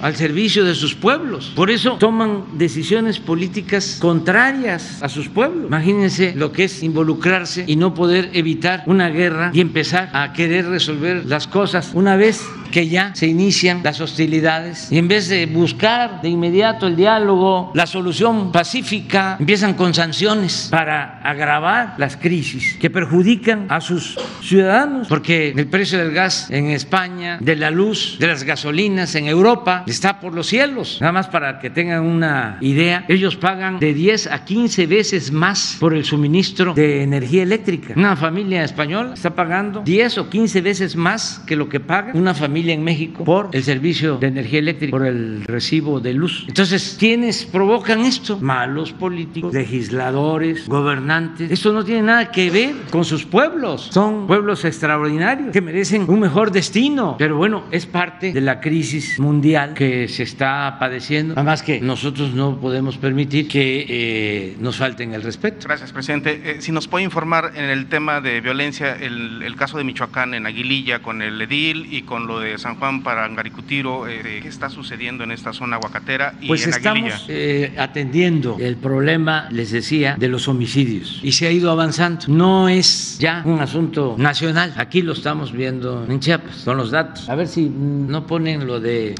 [0.00, 1.52] al servicio de sus pueblos.
[1.54, 5.66] Por eso toman decisiones políticas contrarias a sus pueblos.
[5.66, 10.66] Imagínense lo que es involucrarse y no poder evitar una guerra y empezar a querer
[10.66, 15.46] resolver las cosas una vez que ya se inician las hostilidades y en vez de
[15.46, 22.76] buscar de inmediato el diálogo, la solución pacífica, empiezan con sanciones para agravar las crisis
[22.78, 28.16] que perjudican a sus ciudadanos, porque el precio del gas en España, de la luz,
[28.18, 30.98] de las gasolinas en Europa está por los cielos.
[31.00, 35.76] Nada más para que tengan una idea, ellos pagan de 10 a 15 veces más
[35.80, 37.94] por el suministro de energía eléctrica.
[37.96, 42.34] Una familia española está pagando 10 o 15 veces más que lo que paga una
[42.34, 46.44] familia en México por el servicio de energía eléctrica, por el recibo de luz.
[46.48, 48.38] Entonces, ¿quiénes provocan esto?
[48.40, 51.50] Malos políticos, legisladores, gobernantes.
[51.50, 53.88] Esto no tiene nada que ver con sus pueblos.
[53.92, 57.16] Son pueblos extraordinarios que merecen un mejor destino.
[57.18, 61.34] Pero bueno, es parte de la crisis mundial que se está padeciendo.
[61.36, 65.68] Además que nosotros no podemos permitir que eh, nos falten el respeto.
[65.68, 66.40] Gracias, presidente.
[66.44, 70.34] Eh, si nos puede informar en el tema de violencia, el, el caso de Michoacán
[70.34, 74.48] en Aguililla con el edil y con lo de San Juan para Angaricutiro, eh, ¿qué
[74.48, 79.70] está sucediendo en esta zona aguacatera y pues en estamos eh, atendiendo el problema, les
[79.70, 82.24] decía, de los homicidios y se ha ido avanzando.
[82.28, 84.72] No es ya un asunto nacional.
[84.76, 87.28] Aquí lo estamos viendo en Chiapas, con los datos.
[87.28, 89.14] A ver si no ponen lo de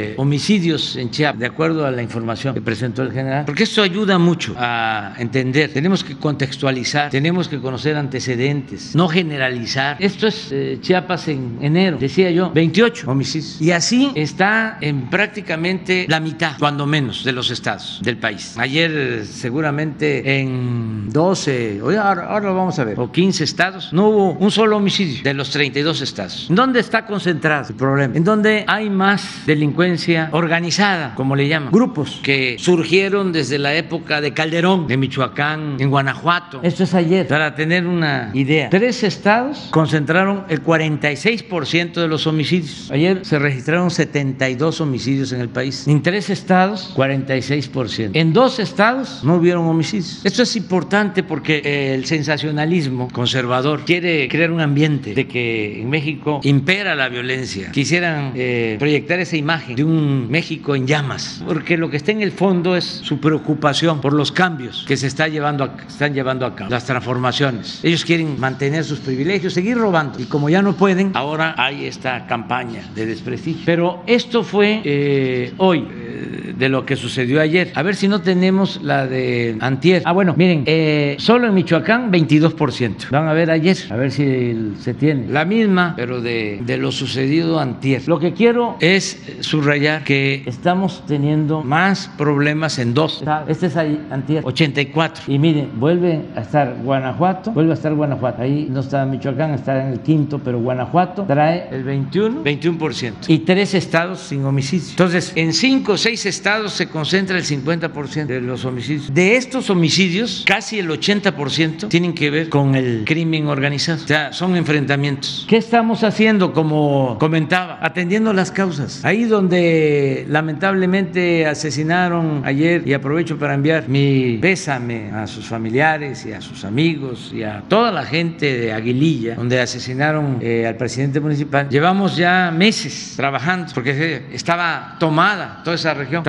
[0.00, 3.82] eh, homicidios en Chiapas, de acuerdo a la información que presentó el general, porque esto
[3.82, 5.72] ayuda mucho a entender.
[5.72, 9.96] Tenemos que contextualizar, tenemos que conocer antecedentes, no generalizar.
[10.00, 13.60] Esto es eh, Chiapas en enero, decía yo, 28 homicidios.
[13.60, 18.54] Y así está en prácticamente la mitad, cuando menos, de los estados del país.
[18.56, 24.32] Ayer seguramente en 12, ahora, ahora lo vamos a ver, o 15 estados, no hubo
[24.32, 26.46] un solo homicidio de los 32 estados.
[26.48, 28.16] ¿En dónde está concentrado el problema?
[28.16, 29.89] En donde hay más delincuencia
[30.32, 35.90] organizada, como le llaman, grupos que surgieron desde la época de Calderón, de Michoacán, en
[35.90, 36.60] Guanajuato.
[36.62, 38.70] Esto es ayer, para tener una idea.
[38.70, 42.90] Tres estados concentraron el 46% de los homicidios.
[42.90, 45.86] Ayer se registraron 72 homicidios en el país.
[45.86, 48.10] En tres estados, 46%.
[48.14, 50.20] En dos estados no hubieron homicidios.
[50.24, 56.40] Esto es importante porque el sensacionalismo conservador quiere crear un ambiente de que en México
[56.44, 57.70] impera la violencia.
[57.72, 62.20] Quisieran eh, proyectar esa imagen de un México en llamas, porque lo que está en
[62.20, 66.54] el fondo es su preocupación por los cambios que se está llevando están llevando a
[66.54, 67.80] cabo, las transformaciones.
[67.82, 70.20] Ellos quieren mantener sus privilegios, seguir robando.
[70.20, 73.62] Y como ya no pueden, ahora hay esta campaña de desprestigio.
[73.64, 75.88] Pero esto fue eh, hoy.
[75.90, 76.29] Eh,
[76.60, 77.72] de lo que sucedió ayer.
[77.74, 80.02] A ver si no tenemos la de Antier.
[80.04, 83.08] Ah, bueno, miren, eh, solo en Michoacán 22%.
[83.10, 85.26] Van a ver ayer, a ver si se tiene.
[85.28, 88.06] La misma, pero de, de lo sucedido Antier.
[88.06, 93.24] Lo que quiero es subrayar que estamos teniendo más problemas en dos.
[93.48, 95.24] Este es ahí, Antier, 84.
[95.32, 98.42] Y miren, vuelve a estar Guanajuato, vuelve a estar Guanajuato.
[98.42, 103.12] Ahí no está Michoacán, está en el quinto, pero Guanajuato trae el 21, 21%.
[103.28, 104.90] Y tres estados sin homicidio.
[104.90, 109.12] Entonces, en cinco o seis estados se concentra el 50% de los homicidios.
[109.12, 114.02] De estos homicidios, casi el 80% tienen que ver con el crimen organizado.
[114.02, 115.46] O sea, son enfrentamientos.
[115.48, 116.52] ¿Qué estamos haciendo?
[116.52, 119.04] Como comentaba, atendiendo las causas.
[119.04, 126.32] Ahí donde lamentablemente asesinaron ayer, y aprovecho para enviar mi pésame a sus familiares y
[126.32, 131.20] a sus amigos y a toda la gente de Aguililla, donde asesinaron eh, al presidente
[131.20, 131.68] municipal.
[131.68, 136.22] Llevamos ya meses trabajando porque estaba tomada toda esa región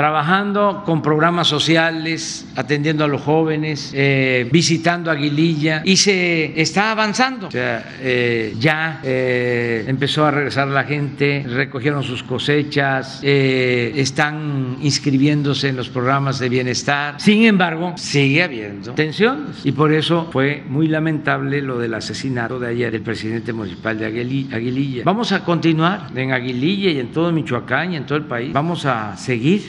[0.85, 7.49] con programas sociales, atendiendo a los jóvenes, eh, visitando Aguililla y se está avanzando.
[7.53, 15.89] Eh, ya eh, empezó a regresar la gente, recogieron sus cosechas, están inscribiéndose en los
[15.89, 17.15] programas de bienestar.
[17.19, 22.69] Sin embargo, sigue habiendo tensiones y por eso fue muy lamentable lo del asesinato de
[22.69, 25.03] ayer del presidente municipal de Aguililla.
[25.05, 28.53] Vamos a continuar en Aguililla y en todo Michoacán y en todo el país.
[28.53, 29.61] Vamos a seguir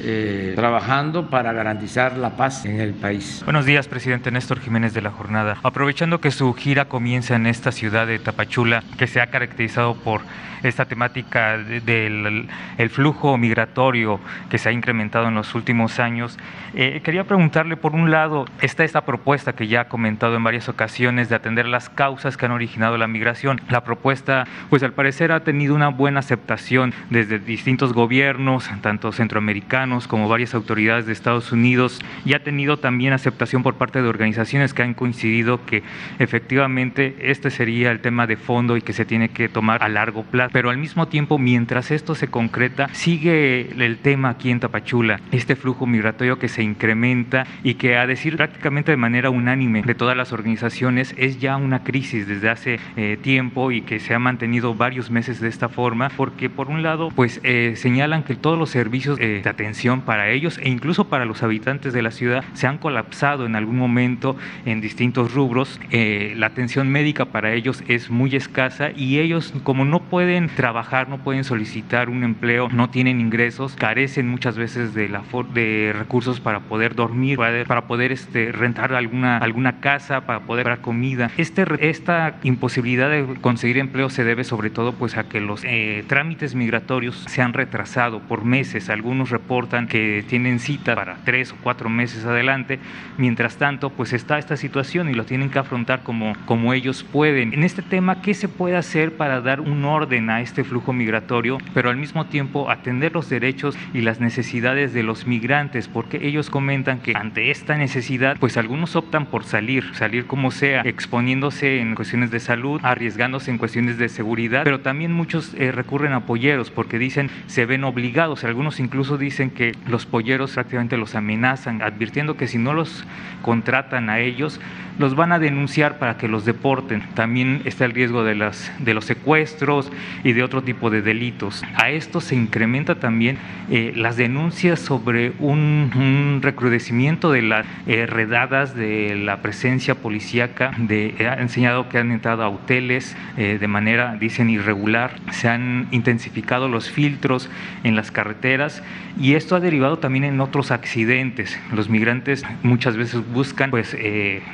[0.55, 3.43] trabajando para garantizar la paz en el país.
[3.45, 5.59] Buenos días, presidente Néstor Jiménez de la Jornada.
[5.63, 10.23] Aprovechando que su gira comienza en esta ciudad de Tapachula, que se ha caracterizado por
[10.63, 12.49] esta temática del
[12.79, 14.21] el flujo migratorio
[14.51, 16.39] que se ha incrementado en los últimos años.
[16.75, 20.69] Eh, quería preguntarle, por un lado, está esta propuesta que ya ha comentado en varias
[20.69, 23.61] ocasiones de atender las causas que han originado la migración.
[23.69, 30.09] La propuesta, pues al parecer ha tenido una buena aceptación desde distintos gobiernos, tanto centroamericanos
[30.09, 34.75] como varias autoridades de Estados Unidos, y ha tenido también aceptación por parte de organizaciones
[34.75, 35.83] que han coincidido que
[36.19, 40.23] efectivamente este sería el tema de fondo y que se tiene que tomar a largo
[40.23, 45.21] plazo pero al mismo tiempo, mientras esto se concreta, sigue el tema aquí en Tapachula,
[45.33, 49.95] este flujo migratorio que se incrementa y que a decir prácticamente de manera unánime de
[49.95, 54.19] todas las organizaciones es ya una crisis desde hace eh, tiempo y que se ha
[54.19, 58.59] mantenido varios meses de esta forma, porque por un lado, pues eh, señalan que todos
[58.59, 62.45] los servicios eh, de atención para ellos e incluso para los habitantes de la ciudad
[62.53, 64.37] se han colapsado en algún momento
[64.67, 65.81] en distintos rubros.
[65.91, 71.19] la atención médica para ellos es muy escasa y ellos como no pueden trabajar, no
[71.19, 75.23] pueden solicitar un empleo, no tienen ingresos, carecen muchas veces de, la
[75.55, 80.81] de recursos para poder dormir, para, poder este, rentar alguna, alguna casa, para poder dar
[80.81, 81.31] comida.
[81.37, 86.05] Este, esta imposibilidad de conseguir empleo se debe sobre todo pues, a que los eh,
[86.07, 88.91] trámites migratorios se han retrasado por meses.
[88.91, 92.79] Algunos reportan que tienen cita para tres o cuatro meses adelante.
[93.19, 97.53] Mientras tanto, pues está esta situación y lo tienen que afrontar como, como ellos pueden.
[97.53, 101.59] En este tema, ¿qué se puede hacer para dar un orden a este flujo migratorio,
[101.75, 105.89] pero al mismo tiempo atender los derechos y las necesidades de los migrantes?
[105.89, 110.83] Porque ellos comentan que ante esta necesidad, pues algunos optan por salir, salir como sea,
[110.83, 116.13] exponiéndose en cuestiones de salud, arriesgándose en cuestiones de seguridad, pero también muchos eh, recurren
[116.13, 118.45] a polleros porque dicen se ven obligados.
[118.45, 123.05] Algunos incluso dicen que los polleros prácticamente los amenazan, advirtiendo que si no los
[123.43, 124.61] contratan a ellos,
[124.99, 127.03] los van a denunciar para que los deporten.
[127.15, 129.91] También está el riesgo de, los secuestros
[130.25, 131.63] y de otro tipo de delitos.
[131.75, 133.39] A esto se incrementa también
[133.71, 140.73] eh, las denuncias sobre un, recrudecimiento de las eh, redadas de la presencia policíaca.
[140.79, 145.17] De, ha enseñado que han entrado a hoteles eh, de manera, dicen, irregular.
[145.31, 147.51] Se han intensificado los filtros
[147.85, 148.83] en las carreteras
[149.21, 151.59] y esto ha derivado también en otros accidentes.
[151.73, 153.97] Los migrantes muchas veces buscan pues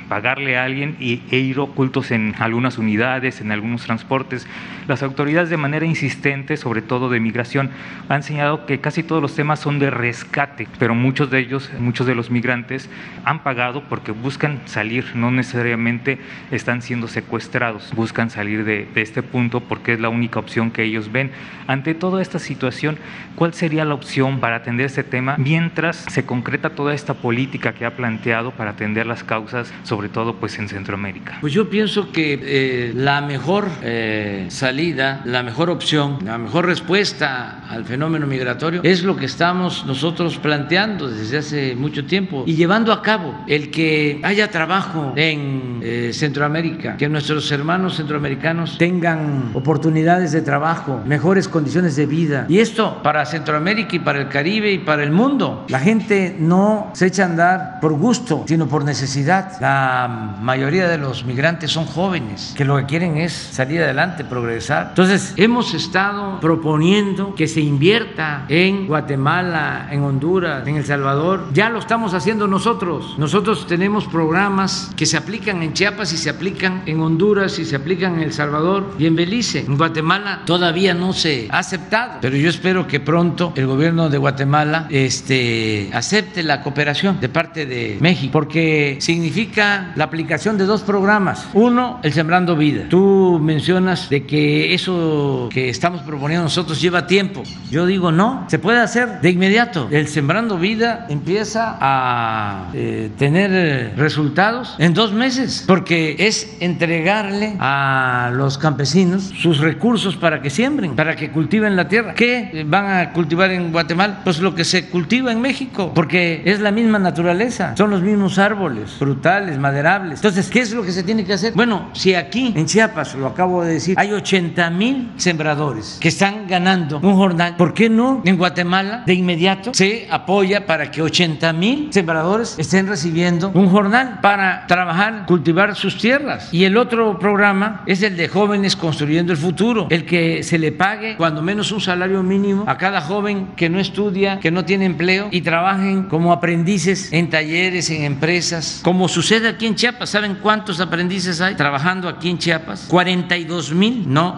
[0.09, 4.47] pagar a alguien y, e ir ocultos en algunas unidades, en algunos transportes.
[4.87, 7.71] Las autoridades de manera insistente, sobre todo de migración,
[8.09, 12.07] han señalado que casi todos los temas son de rescate, pero muchos de ellos, muchos
[12.07, 12.89] de los migrantes
[13.25, 16.19] han pagado porque buscan salir, no necesariamente
[16.51, 20.85] están siendo secuestrados, buscan salir de, de este punto porque es la única opción que
[20.85, 21.31] ellos ven.
[21.67, 22.99] Ante toda esta situación,
[23.35, 27.85] ¿cuál sería la opción para atender este tema mientras se concreta toda esta política que
[27.85, 31.39] ha planteado para atender las causas, sobre todo pues en Centroamérica?
[31.41, 37.65] Pues yo pienso que eh, la mejor eh, salida, la mejor opción, la mejor respuesta
[37.69, 42.93] al fenómeno migratorio es lo que estamos nosotros planteando desde hace mucho tiempo y llevando
[42.93, 50.33] a cabo el que haya trabajo en eh, Centroamérica, que nuestros hermanos centroamericanos tengan oportunidades
[50.33, 52.47] de trabajo, mejores condiciones de vida.
[52.49, 55.67] Y esto para Centroamérica y para el Caribe y para el mundo.
[55.69, 59.61] La gente no se echa a andar por gusto, sino por necesidad.
[59.61, 64.89] La mayoría de los migrantes son jóvenes que lo que quieren es salir adelante, progresar.
[64.91, 71.49] Entonces, hemos estado proponiendo que se invierta en Guatemala, en Honduras, en El Salvador.
[71.53, 73.15] Ya lo estamos haciendo nosotros.
[73.19, 77.77] Nosotros tenemos programas que se aplican en Chiapas y se aplican en Honduras y se
[77.77, 79.65] aplican en El Salvador y en Belice.
[79.67, 84.19] En Guatemala todavía no se ha aceptado, pero yo espero que pronto el gobierno de
[84.19, 90.83] Guatemala este, acepte la cooperación de parte de México, porque significa la aplicación de dos
[90.83, 91.49] programas.
[91.55, 92.87] Uno, el Sembrando Vida.
[92.89, 95.18] Tú mencionas de que eso
[95.51, 97.43] que estamos proponiendo nosotros lleva tiempo.
[97.71, 99.89] Yo digo, no, se puede hacer de inmediato.
[99.91, 108.31] El Sembrando Vida empieza a eh, tener resultados en dos meses, porque es entregarle a
[108.35, 112.15] los campesinos sus recursos para que siembren, para que cultiven la tierra.
[112.15, 114.21] ¿Qué van a cultivar en Guatemala?
[114.25, 118.39] Pues lo que se cultiva en México, porque es la misma naturaleza, son los mismos
[118.39, 121.53] árboles, frutales, maderables entonces, ¿qué es lo que se tiene que hacer?
[121.55, 126.47] Bueno, si aquí en Chiapas, lo acabo de decir, hay 80 mil sembradores que están
[126.47, 131.53] ganando un jornal, ¿por qué no en Guatemala de inmediato se apoya para que 80
[131.53, 136.53] mil sembradores estén recibiendo un jornal para trabajar, cultivar sus tierras?
[136.53, 140.73] Y el otro programa es el de jóvenes construyendo el futuro, el que se le
[140.73, 144.85] pague cuando menos un salario mínimo a cada joven que no estudia, que no tiene
[144.85, 150.11] empleo y trabajen como aprendices en talleres, en empresas, como sucede aquí en Chiapas.
[150.11, 152.87] ¿Saben cuántos aprendices hay trabajando aquí en Chiapas?
[152.89, 154.37] 42 mil, no,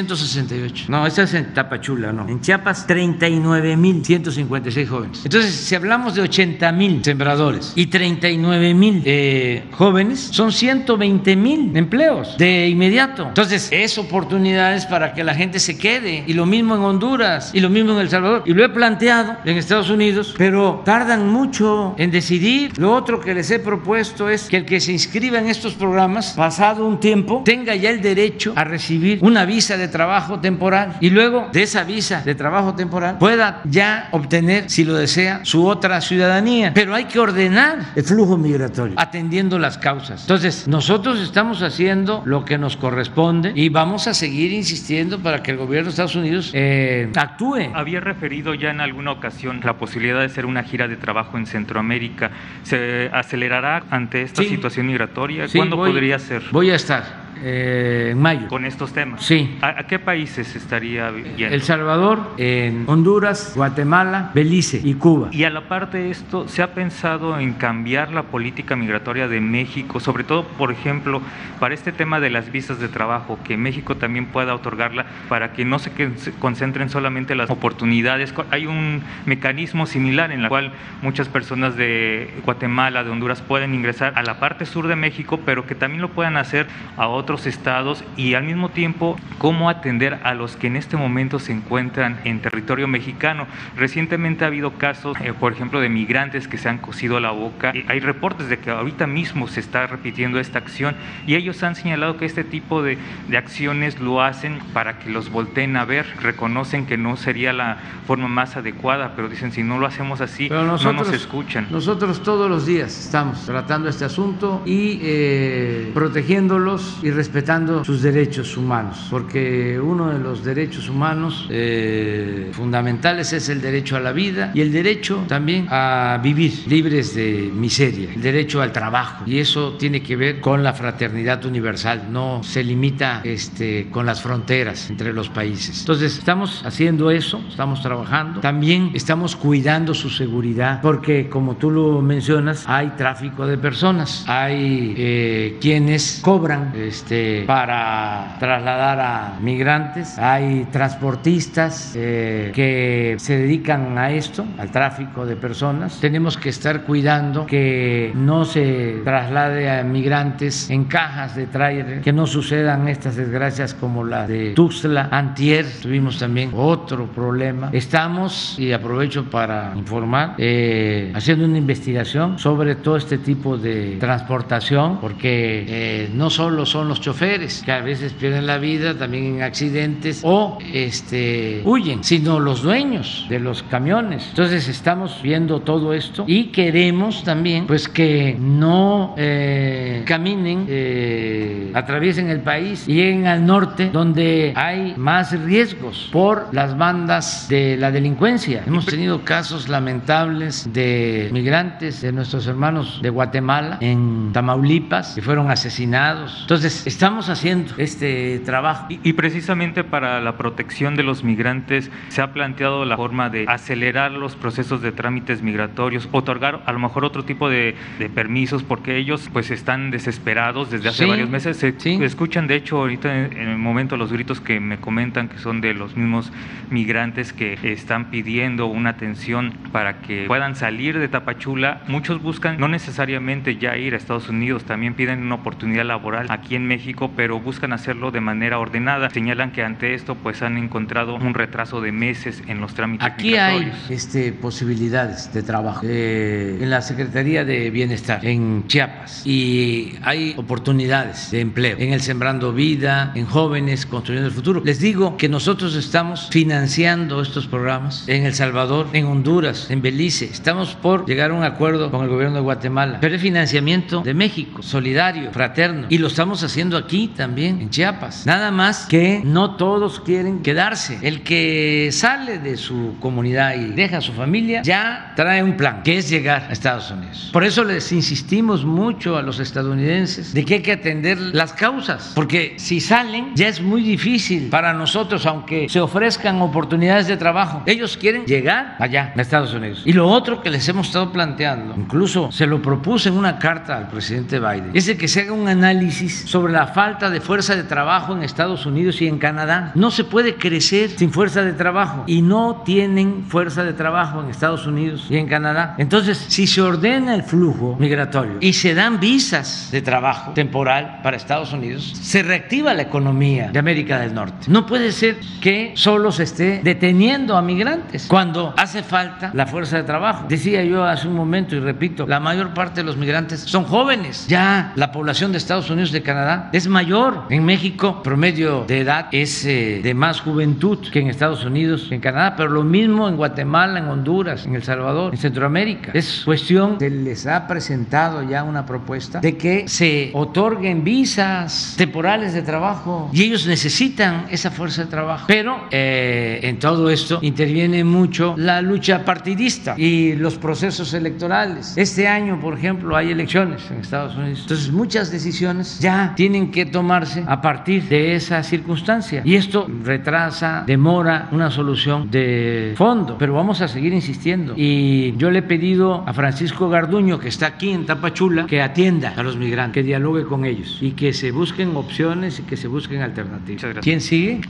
[0.00, 0.86] 1468.
[0.88, 2.28] No, esa es en Tapachula, no.
[2.28, 5.20] En Chiapas, 39 mil 156 jóvenes.
[5.24, 11.76] Entonces, si hablamos de 80 mil sembradores y 39 mil eh, jóvenes, son 120 mil
[11.76, 13.28] empleos de inmediato.
[13.28, 16.24] Entonces, es oportunidades para que la gente se quede.
[16.26, 18.42] Y lo mismo en Honduras, y lo mismo en El Salvador.
[18.46, 22.78] Y lo he planteado en Estados Unidos, pero tardan mucho en decidir.
[22.78, 26.32] Lo otro que les he propuesto es que el que se inscriba en estos programas,
[26.32, 31.10] pasado un tiempo, tenga ya el derecho a recibir una visa de trabajo temporal y
[31.10, 36.00] luego de esa visa de trabajo temporal pueda ya obtener, si lo desea, su otra
[36.00, 36.72] ciudadanía.
[36.74, 40.22] Pero hay que ordenar el flujo migratorio, atendiendo las causas.
[40.22, 45.50] Entonces, nosotros estamos haciendo lo que nos corresponde y vamos a seguir insistiendo para que
[45.52, 47.70] el gobierno de Estados Unidos eh, actúe.
[47.74, 51.46] Había referido ya en alguna ocasión la posibilidad de hacer una gira de trabajo en
[51.46, 52.30] Centroamérica.
[52.62, 55.46] ¿Se acelerará ante esta situación migratoria?
[55.54, 56.42] ¿Cuándo podría ser?
[56.50, 58.48] Voy a estar eh, en mayo.
[58.48, 59.22] Con estos temas.
[59.22, 59.58] Sí.
[59.60, 61.54] ¿A, qué países estaría yendo?
[61.54, 65.28] El Salvador, en Honduras, Guatemala, Belice y Cuba.
[65.32, 69.40] Y a la parte de esto, ¿se ha pensado en cambiar la política migratoria de
[69.40, 70.00] México?
[70.00, 71.22] Sobre todo, por ejemplo,
[71.58, 75.64] para este tema de las visas de trabajo, que México también pueda otorgarla para que
[75.64, 75.90] no se
[76.38, 78.34] concentren solamente las oportunidades.
[78.50, 80.72] Hay un mecanismo similar en el cual
[81.02, 85.66] muchas personas de Guatemala, de Honduras pueden ingresar a la parte sur de México, pero
[85.66, 86.66] que también lo puedan hacer
[86.96, 91.38] a otros estados y al mismo tiempo cómo atender a los que en este momento
[91.38, 93.46] se encuentran en territorio mexicano.
[93.76, 97.72] Recientemente ha habido casos, eh, por ejemplo, de migrantes que se han cosido la boca.
[97.88, 100.94] Hay reportes de que ahorita mismo se está repitiendo esta acción
[101.26, 105.30] y ellos han señalado que este tipo de, de acciones lo hacen para que los
[105.30, 109.78] volteen a ver, reconocen que no sería la forma más adecuada, pero dicen si no
[109.78, 111.66] lo hacemos así, no nos escuchan.
[111.70, 118.56] Nosotros todos los días estamos tratando este asunto y eh, protegiéndolos y respetando sus derechos
[118.56, 124.50] humanos, porque uno de los derechos humanos eh, fundamentales es el derecho a la vida
[124.54, 129.74] y el derecho también a vivir libres de miseria, el derecho al trabajo, y eso
[129.78, 135.12] tiene que ver con la fraternidad universal, no se limita este, con las fronteras entre
[135.12, 135.78] los países.
[135.78, 142.02] Entonces, estamos haciendo eso, estamos trabajando, también estamos cuidando su seguridad, porque como tú lo
[142.02, 147.11] mencionas, hay tráfico de personas, hay eh, quienes cobran este,
[147.46, 155.36] para trasladar a migrantes, hay transportistas eh, que se dedican a esto, al tráfico de
[155.36, 155.98] personas.
[156.00, 162.12] Tenemos que estar cuidando que no se traslade a migrantes en cajas de tráiler, que
[162.12, 167.70] no sucedan estas desgracias como la de Tuxtla, Antier, tuvimos también otro problema.
[167.72, 174.98] Estamos, y aprovecho para informar, eh, haciendo una investigación sobre todo este tipo de transportación,
[175.00, 179.42] porque eh, no solo son los choferes que a veces pierden la vida también en
[179.42, 184.26] accidentes o este, huyen, sino los dueños de los camiones.
[184.30, 192.28] Entonces estamos viendo todo esto y queremos también pues que no eh, caminen, eh, atraviesen
[192.28, 197.90] el país y lleguen al norte donde hay más riesgos por las bandas de la
[197.90, 198.62] delincuencia.
[198.66, 205.50] Hemos tenido casos lamentables de migrantes de nuestros hermanos de Guatemala en Tamaulipas que fueron
[205.50, 206.38] asesinados.
[206.42, 208.86] Entonces estamos haciendo este trabajo.
[208.88, 214.12] Y, precisamente para la protección de los migrantes se ha planteado la forma de acelerar
[214.12, 217.76] los procesos de trámites migratorios, otorgar a lo mejor otro tipo de,
[218.14, 221.56] permisos porque ellos pues están desesperados desde hace varios meses.
[221.56, 225.60] Se escuchan de hecho ahorita en, el momento los gritos que me comentan que son
[225.60, 226.32] de los mismos
[226.70, 231.82] migrantes que están pidiendo una atención para que puedan salir de Tapachula.
[231.86, 236.56] Muchos buscan no necesariamente ya ir a Estados Unidos, también piden una oportunidad laboral aquí
[236.56, 236.71] en México,
[237.16, 239.10] pero buscan hacerlo de manera ordenada.
[239.10, 243.36] Señalan que ante esto pues han encontrado un retraso de meses en los trámites Aquí
[243.36, 250.34] hay este, posibilidades de trabajo eh, en la Secretaría de Bienestar en Chiapas y hay
[250.36, 254.62] oportunidades de empleo en el Sembrando Vida, en Jóvenes Construyendo el Futuro.
[254.64, 260.26] Les digo que nosotros estamos financiando estos programas en El Salvador, en Honduras, en Belice.
[260.26, 264.14] Estamos por llegar a un acuerdo con el gobierno de Guatemala, pero es financiamiento de
[264.14, 268.24] México, solidario, fraterno, y lo estamos haciendo aquí también, en Chiapas.
[268.26, 270.98] Nada más que no todos quieren quedarse.
[271.02, 275.82] El que sale de su comunidad y deja a su familia ya trae un plan,
[275.82, 277.30] que es llegar a Estados Unidos.
[277.32, 282.12] Por eso les insistimos mucho a los estadounidenses de que hay que atender las causas,
[282.14, 287.62] porque si salen ya es muy difícil para nosotros, aunque se ofrezcan oportunidades de trabajo.
[287.66, 289.82] Ellos quieren llegar allá, a Estados Unidos.
[289.84, 293.76] Y lo otro que les hemos estado planteando, incluso se lo propuse en una carta
[293.76, 297.56] al presidente Biden, es de que se haga un análisis sobre la falta de fuerza
[297.56, 299.72] de trabajo en Estados Unidos y en Canadá.
[299.74, 304.28] No se puede crecer sin fuerza de trabajo y no tienen fuerza de trabajo en
[304.28, 305.74] Estados Unidos y en Canadá.
[305.78, 311.16] Entonces, si se ordena el flujo migratorio y se dan visas de trabajo temporal para
[311.16, 314.46] Estados Unidos, se reactiva la economía de América del Norte.
[314.48, 319.76] No puede ser que solo se esté deteniendo a migrantes cuando hace falta la fuerza
[319.76, 320.26] de trabajo.
[320.28, 324.26] Decía yo hace un momento y repito, la mayor parte de los migrantes son jóvenes.
[324.28, 327.24] Ya la población de Estados Unidos y de Canadá es mayor.
[327.30, 332.00] En México, promedio de edad es eh, de más juventud que en Estados Unidos en
[332.00, 335.92] Canadá, pero lo mismo en Guatemala, en Honduras, en El Salvador, en Centroamérica.
[335.94, 342.32] Es cuestión, se les ha presentado ya una propuesta de que se otorguen visas temporales
[342.32, 345.24] de trabajo y ellos necesitan esa fuerza de trabajo.
[345.28, 351.74] Pero eh, en todo esto interviene mucho la lucha partidista y los procesos electorales.
[351.76, 354.40] Este año, por ejemplo, hay elecciones en Estados Unidos.
[354.42, 359.20] Entonces, muchas decisiones ya tienen tienen que tomarse a partir de esa circunstancia.
[359.22, 364.54] Y esto retrasa, demora una solución de fondo, pero vamos a seguir insistiendo.
[364.56, 369.12] Y yo le he pedido a Francisco Garduño, que está aquí en Tapachula, que atienda
[369.14, 372.66] a los migrantes, que dialogue con ellos y que se busquen opciones y que se
[372.66, 373.76] busquen alternativas.
[373.82, 374.40] ¿Quién sigue?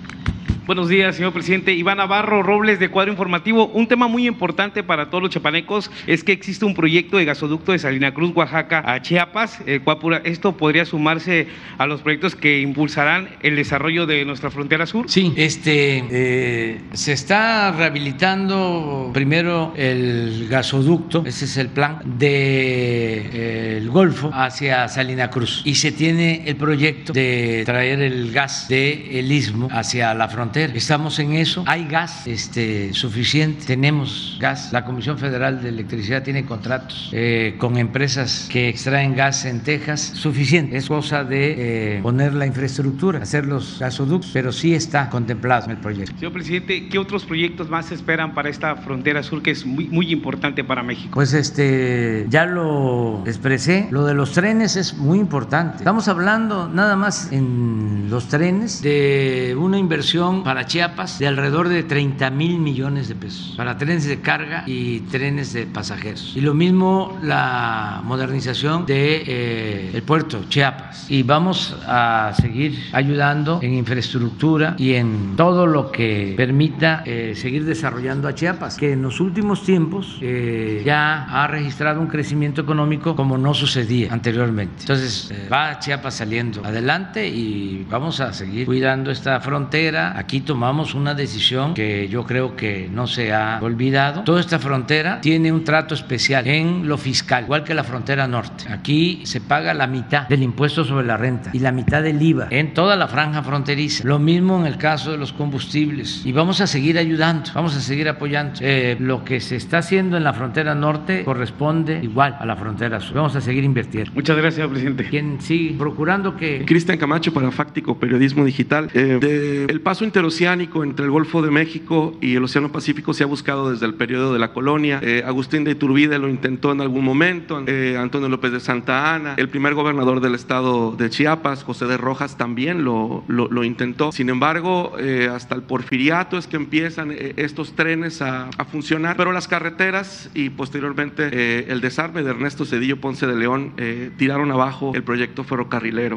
[0.64, 1.72] Buenos días, señor presidente.
[1.72, 3.66] Iván Navarro Robles de Cuadro Informativo.
[3.66, 7.72] Un tema muy importante para todos los chapanecos es que existe un proyecto de gasoducto
[7.72, 9.58] de Salina Cruz, Oaxaca a Chiapas.
[9.66, 11.48] esto podría sumarse
[11.78, 15.06] a los proyectos que impulsarán el desarrollo de nuestra frontera sur.
[15.08, 23.78] Sí, este eh, se está rehabilitando primero el gasoducto, ese es el plan de eh,
[23.78, 29.02] el Golfo hacia Salina Cruz y se tiene el proyecto de traer el gas del
[29.10, 31.64] el istmo hacia la frontera Estamos en eso.
[31.66, 34.70] Hay gas este, suficiente, tenemos gas.
[34.72, 40.00] La Comisión Federal de Electricidad tiene contratos eh, con empresas que extraen gas en Texas,
[40.00, 40.76] suficiente.
[40.76, 45.70] Es cosa de eh, poner la infraestructura, hacer los gasoductos, pero sí está contemplado en
[45.72, 46.12] el proyecto.
[46.18, 49.88] Señor presidente, ¿qué otros proyectos más se esperan para esta frontera sur que es muy,
[49.88, 51.10] muy importante para México?
[51.14, 55.78] Pues este, ya lo expresé, lo de los trenes es muy importante.
[55.78, 61.82] Estamos hablando nada más en los trenes de una inversión para Chiapas de alrededor de
[61.82, 66.32] 30 mil millones de pesos para trenes de carga y trenes de pasajeros.
[66.34, 71.10] Y lo mismo la modernización de eh, puerto Chiapas.
[71.10, 77.64] Y vamos a seguir ayudando en infraestructura y en todo lo que permita eh, seguir
[77.64, 83.14] desarrollando a Chiapas, que en los últimos tiempos eh, ya ha registrado un crecimiento económico
[83.14, 84.74] como no sucedía anteriormente.
[84.80, 90.14] Entonces va Chiapas saliendo adelante y vamos a seguir cuidando esta frontera.
[90.16, 94.22] Aquí aquí tomamos una decisión que yo creo que no se ha olvidado.
[94.24, 98.64] Toda esta frontera tiene un trato especial en lo fiscal, igual que la frontera norte.
[98.72, 102.46] Aquí se paga la mitad del impuesto sobre la renta y la mitad del IVA
[102.48, 104.04] en toda la franja fronteriza.
[104.08, 106.24] Lo mismo en el caso de los combustibles.
[106.24, 108.54] Y vamos a seguir ayudando, vamos a seguir apoyando.
[108.62, 113.00] Eh, lo que se está haciendo en la frontera norte corresponde igual a la frontera
[113.00, 113.16] sur.
[113.16, 114.12] Vamos a seguir invirtiendo.
[114.14, 115.04] Muchas gracias, presidente.
[115.10, 116.64] ¿Quién sigue procurando que...
[116.64, 118.88] Cristian Camacho para Fáctico Periodismo Digital.
[118.94, 123.24] Eh, el paso inter oceánico entre el Golfo de México y el Océano Pacífico se
[123.24, 125.00] ha buscado desde el periodo de la colonia.
[125.02, 129.34] Eh, Agustín de Iturbide lo intentó en algún momento, eh, Antonio López de Santa Ana,
[129.36, 134.12] el primer gobernador del estado de Chiapas, José de Rojas, también lo, lo, intentó.
[134.12, 139.32] Sin embargo, eh, hasta el porfiriato es que empiezan estos trenes a, a, funcionar, pero
[139.32, 143.72] las carreteras y posteriormente el desarme de Ernesto Cedillo Ponce de León
[144.16, 146.16] tiraron abajo el proyecto ferrocarrilero.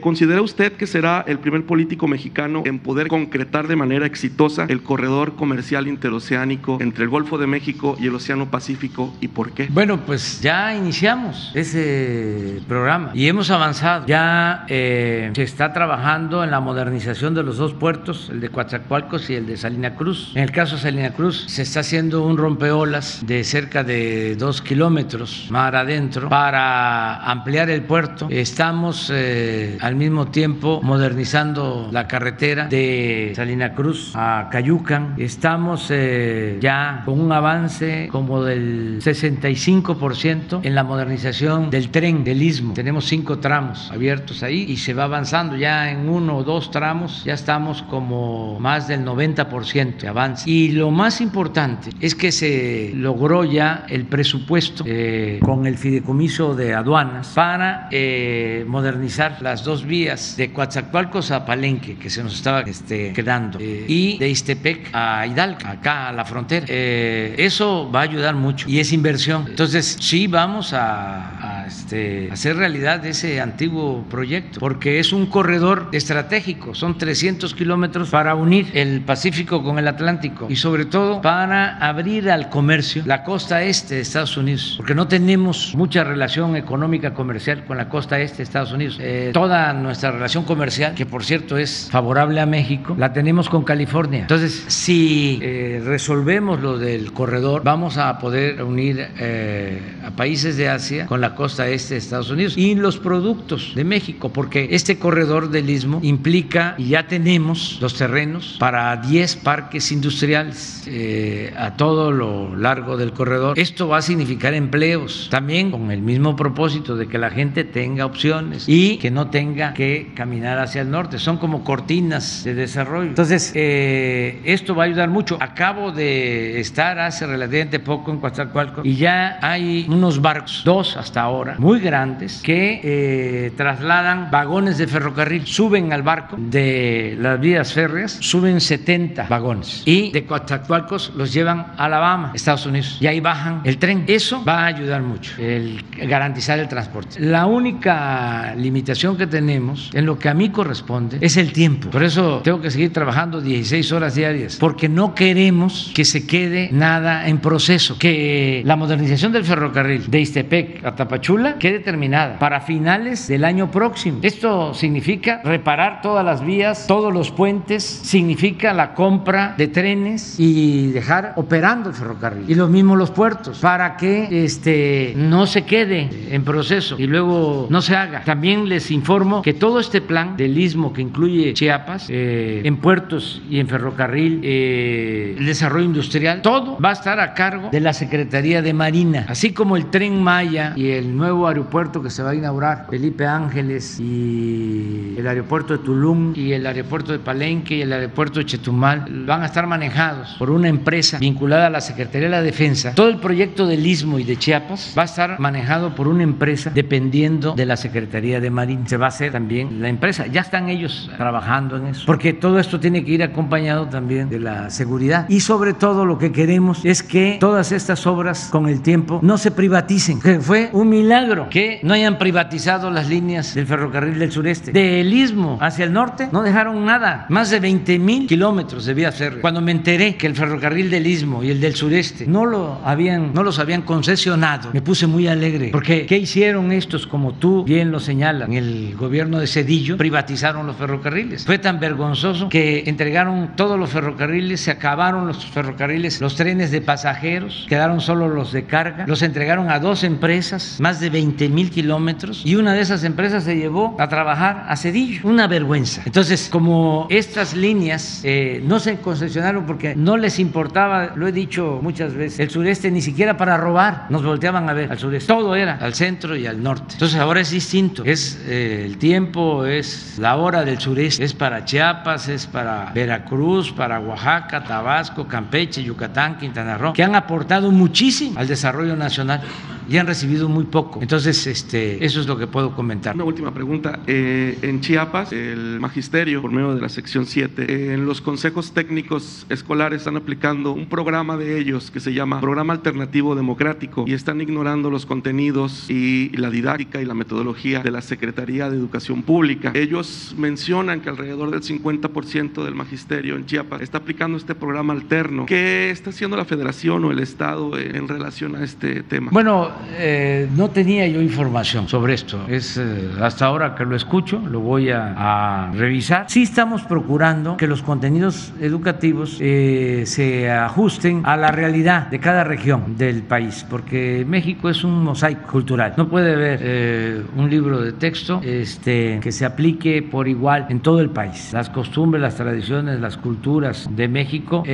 [0.00, 4.66] ¿Considera usted que será el primer político mexicano en poder con concretar de manera exitosa
[4.68, 9.52] el corredor comercial interoceánico entre el Golfo de México y el Océano Pacífico y por
[9.52, 9.68] qué?
[9.70, 14.06] Bueno, pues ya iniciamos ese programa y hemos avanzado.
[14.06, 19.30] Ya eh, se está trabajando en la modernización de los dos puertos, el de Coatzacoalcos
[19.30, 20.32] y el de Salina Cruz.
[20.34, 24.60] En el caso de Salina Cruz se está haciendo un rompeolas de cerca de dos
[24.60, 28.28] kilómetros mar adentro para ampliar el puerto.
[28.30, 35.14] Estamos eh, al mismo tiempo modernizando la carretera de Salina Cruz a Cayucan.
[35.18, 42.42] Estamos eh, ya con un avance como del 65% en la modernización del tren del
[42.42, 42.74] Istmo.
[42.74, 45.56] Tenemos cinco tramos abiertos ahí y se va avanzando.
[45.56, 50.48] Ya en uno o dos tramos ya estamos como más del 90% de avance.
[50.48, 56.54] Y lo más importante es que se logró ya el presupuesto eh, con el fideicomiso
[56.54, 62.34] de aduanas para eh, modernizar las dos vías de Coatzacoalcos a Palenque, que se nos
[62.34, 63.58] estaba este, quedando.
[63.60, 66.66] Eh, y de Istepec a Hidalgo, acá a la frontera.
[66.68, 69.46] Eh, eso va a ayudar mucho y es inversión.
[69.48, 76.74] Entonces, sí vamos a, este, hacer realidad ese antiguo proyecto, porque es un corredor estratégico.
[76.74, 82.30] Son 300 kilómetros para unir el Pacífico con el Atlántico y sobre todo para abrir
[82.30, 87.64] al comercio la costa este de Estados Unidos, porque no tenemos mucha relación económica comercial
[87.64, 88.98] con la costa este de Estados Unidos.
[89.00, 93.64] Eh, toda nuestra relación comercial, que por cierto es favorable a México, la tenemos con
[93.64, 94.20] California.
[94.20, 100.68] Entonces, si eh, resolvemos lo del corredor, vamos a poder unir eh, a países de
[100.68, 104.98] Asia con la costa este de Estados Unidos y los productos de México, porque este
[104.98, 111.76] corredor del istmo implica, y ya tenemos los terrenos para 10 parques industriales eh, a
[111.76, 113.58] todo lo largo del corredor.
[113.58, 118.06] Esto va a significar empleos, también con el mismo propósito de que la gente tenga
[118.06, 121.18] opciones y que no tenga que caminar hacia el norte.
[121.18, 125.38] Son como cortinas de desarrollo entonces, eh, esto va a ayudar mucho.
[125.40, 131.20] Acabo de estar hace relativamente poco en Coatzacoalcos y ya hay unos barcos, dos hasta
[131.20, 137.38] ahora ahora muy grandes que eh, trasladan vagones de ferrocarril, suben al barco de las
[137.40, 143.06] vías férreas, suben 70 vagones y de Coatzacoalcos los llevan a Alabama, Estados Unidos, y
[143.06, 144.04] ahí bajan el tren.
[144.06, 147.20] Eso va a ayudar mucho, el garantizar el transporte.
[147.20, 151.90] La única limitación que tenemos en lo que a mí corresponde es el tiempo.
[151.90, 156.70] Por eso tengo que seguir trabajando 16 horas diarias, porque no queremos que se quede
[156.72, 162.60] nada en proceso, que la modernización del ferrocarril de Istepec a Tapachula quede terminada para
[162.60, 164.18] finales del año próximo.
[164.22, 170.92] Esto significa reparar todas las vías, todos los puentes, significa la compra de trenes y
[170.92, 172.50] dejar operando el ferrocarril.
[172.50, 177.66] Y lo mismo los puertos, para que este, no se quede en proceso y luego
[177.70, 178.22] no se haga.
[178.24, 183.42] También les informo que todo este plan del istmo que incluye Chiapas, eh, en puertos
[183.48, 187.92] y en ferrocarril, eh, el desarrollo industrial, todo va a estar a cargo de la
[187.92, 192.30] Secretaría de Marina, así como el tren Maya y el nuevo aeropuerto que se va
[192.30, 197.80] a inaugurar, Felipe Ángeles y el aeropuerto de Tulum y el aeropuerto de Palenque y
[197.80, 202.28] el aeropuerto de Chetumal van a estar manejados por una empresa vinculada a la Secretaría
[202.28, 202.94] de la Defensa.
[202.94, 206.70] Todo el proyecto del Istmo y de Chiapas va a estar manejado por una empresa
[206.74, 208.86] dependiendo de la Secretaría de Marina.
[208.86, 210.26] Se va a hacer también la empresa.
[210.26, 214.40] Ya están ellos trabajando en eso, porque todo esto tiene que ir acompañado también de
[214.40, 215.26] la seguridad.
[215.30, 219.38] Y sobre todo lo que queremos es que todas estas obras con el tiempo no
[219.38, 220.20] se privaticen.
[220.20, 221.13] Que fue un milagro
[221.50, 224.72] que no hayan privatizado las líneas del ferrocarril del sureste.
[224.72, 227.26] Del istmo hacia el norte no dejaron nada.
[227.28, 229.40] Más de 20 mil kilómetros de vías férreas.
[229.40, 233.32] Cuando me enteré que el ferrocarril del istmo y el del sureste no, lo habían,
[233.32, 235.68] no los habían concesionado, me puse muy alegre.
[235.70, 239.96] Porque ¿qué hicieron estos, como tú bien lo señalas, en el gobierno de Cedillo?
[239.96, 241.44] Privatizaron los ferrocarriles.
[241.44, 246.80] Fue tan vergonzoso que entregaron todos los ferrocarriles, se acabaron los ferrocarriles, los trenes de
[246.80, 251.70] pasajeros, quedaron solo los de carga, los entregaron a dos empresas, más de 20 mil
[251.70, 255.20] kilómetros, y una de esas empresas se llevó a trabajar a Cedillo.
[255.24, 256.02] Una vergüenza.
[256.04, 261.80] Entonces, como estas líneas eh, no se concesionaron porque no les importaba, lo he dicho
[261.82, 265.54] muchas veces, el sureste ni siquiera para robar, nos volteaban a ver al sureste, todo
[265.54, 266.94] era al centro y al norte.
[266.94, 271.64] Entonces ahora es distinto, es eh, el tiempo, es la hora del sureste, es para
[271.64, 278.38] Chiapas, es para Veracruz, para Oaxaca, Tabasco, Campeche, Yucatán, Quintana Roo, que han aportado muchísimo
[278.38, 279.42] al desarrollo nacional
[279.88, 280.93] y han recibido muy poco.
[281.00, 283.14] Entonces, este, eso es lo que puedo comentar.
[283.14, 284.00] Una última pregunta.
[284.06, 288.72] Eh, en Chiapas, el magisterio, por medio de la sección 7, eh, en los consejos
[288.72, 294.12] técnicos escolares están aplicando un programa de ellos que se llama Programa Alternativo Democrático y
[294.12, 299.22] están ignorando los contenidos y la didáctica y la metodología de la Secretaría de Educación
[299.22, 299.72] Pública.
[299.74, 305.46] Ellos mencionan que alrededor del 50% del magisterio en Chiapas está aplicando este programa alterno.
[305.46, 309.30] ¿Qué está haciendo la federación o el Estado en, en relación a este tema?
[309.30, 312.44] Bueno, eh, no tenía yo información sobre esto.
[312.48, 316.26] Es eh, hasta ahora que lo escucho, lo voy a, revisar.
[316.28, 322.44] Sí estamos procurando que los contenidos educativos eh, se ajusten a la realidad de cada
[322.44, 325.94] región del país, porque México es un mosaico cultural.
[325.96, 330.80] No puede haber eh, un libro de texto este, que se aplique por igual en
[330.80, 331.52] todo el país.
[331.52, 334.64] Las costumbres, las tradiciones, las culturas de México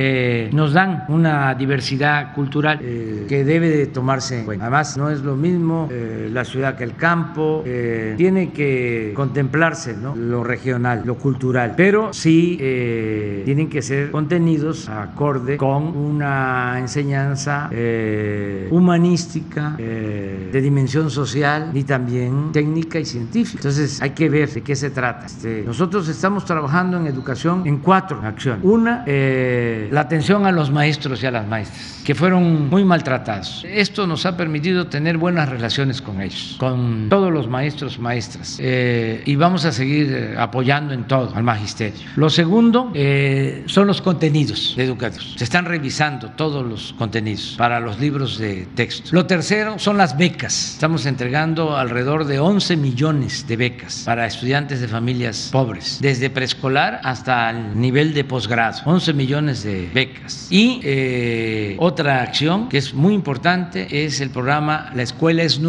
[0.51, 4.65] nos dan una diversidad cultural que debe de tomarse en cuenta.
[4.65, 9.93] Además, no es lo mismo eh, la ciudad que el campo, eh, tiene que contemplarse
[9.97, 10.15] ¿no?
[10.15, 17.69] lo regional, lo cultural, pero sí eh, tienen que ser contenidos acorde con una enseñanza
[18.69, 23.57] humanística, de dimensión social y también técnica y científica.
[23.57, 25.25] Entonces hay que ver de qué se trata.
[25.25, 28.63] Este, nosotros estamos trabajando en educación en cuatro acciones.
[28.63, 33.65] Una, la atención a los maestros y a las maestras, que fueron muy maltratados.
[33.67, 39.23] Esto nos ha permitido tener buenas relaciones con ellos, con todos los maestros, maestras, eh,
[39.25, 41.99] y vamos a seguir eh, apoyando en todo al magisterio.
[42.15, 45.33] Lo segundo eh, son los contenidos educativos.
[45.37, 49.09] Se están revisando todos los contenidos para los libros de texto.
[49.11, 50.73] Lo tercero son las becas.
[50.73, 57.01] Estamos entregando alrededor de 11 millones de becas para estudiantes de familias pobres, desde preescolar
[57.03, 58.81] hasta el nivel de posgrado.
[58.85, 60.47] 11 millones de becas.
[60.51, 65.59] Y otra acción que es muy importante es el programa La Escuela es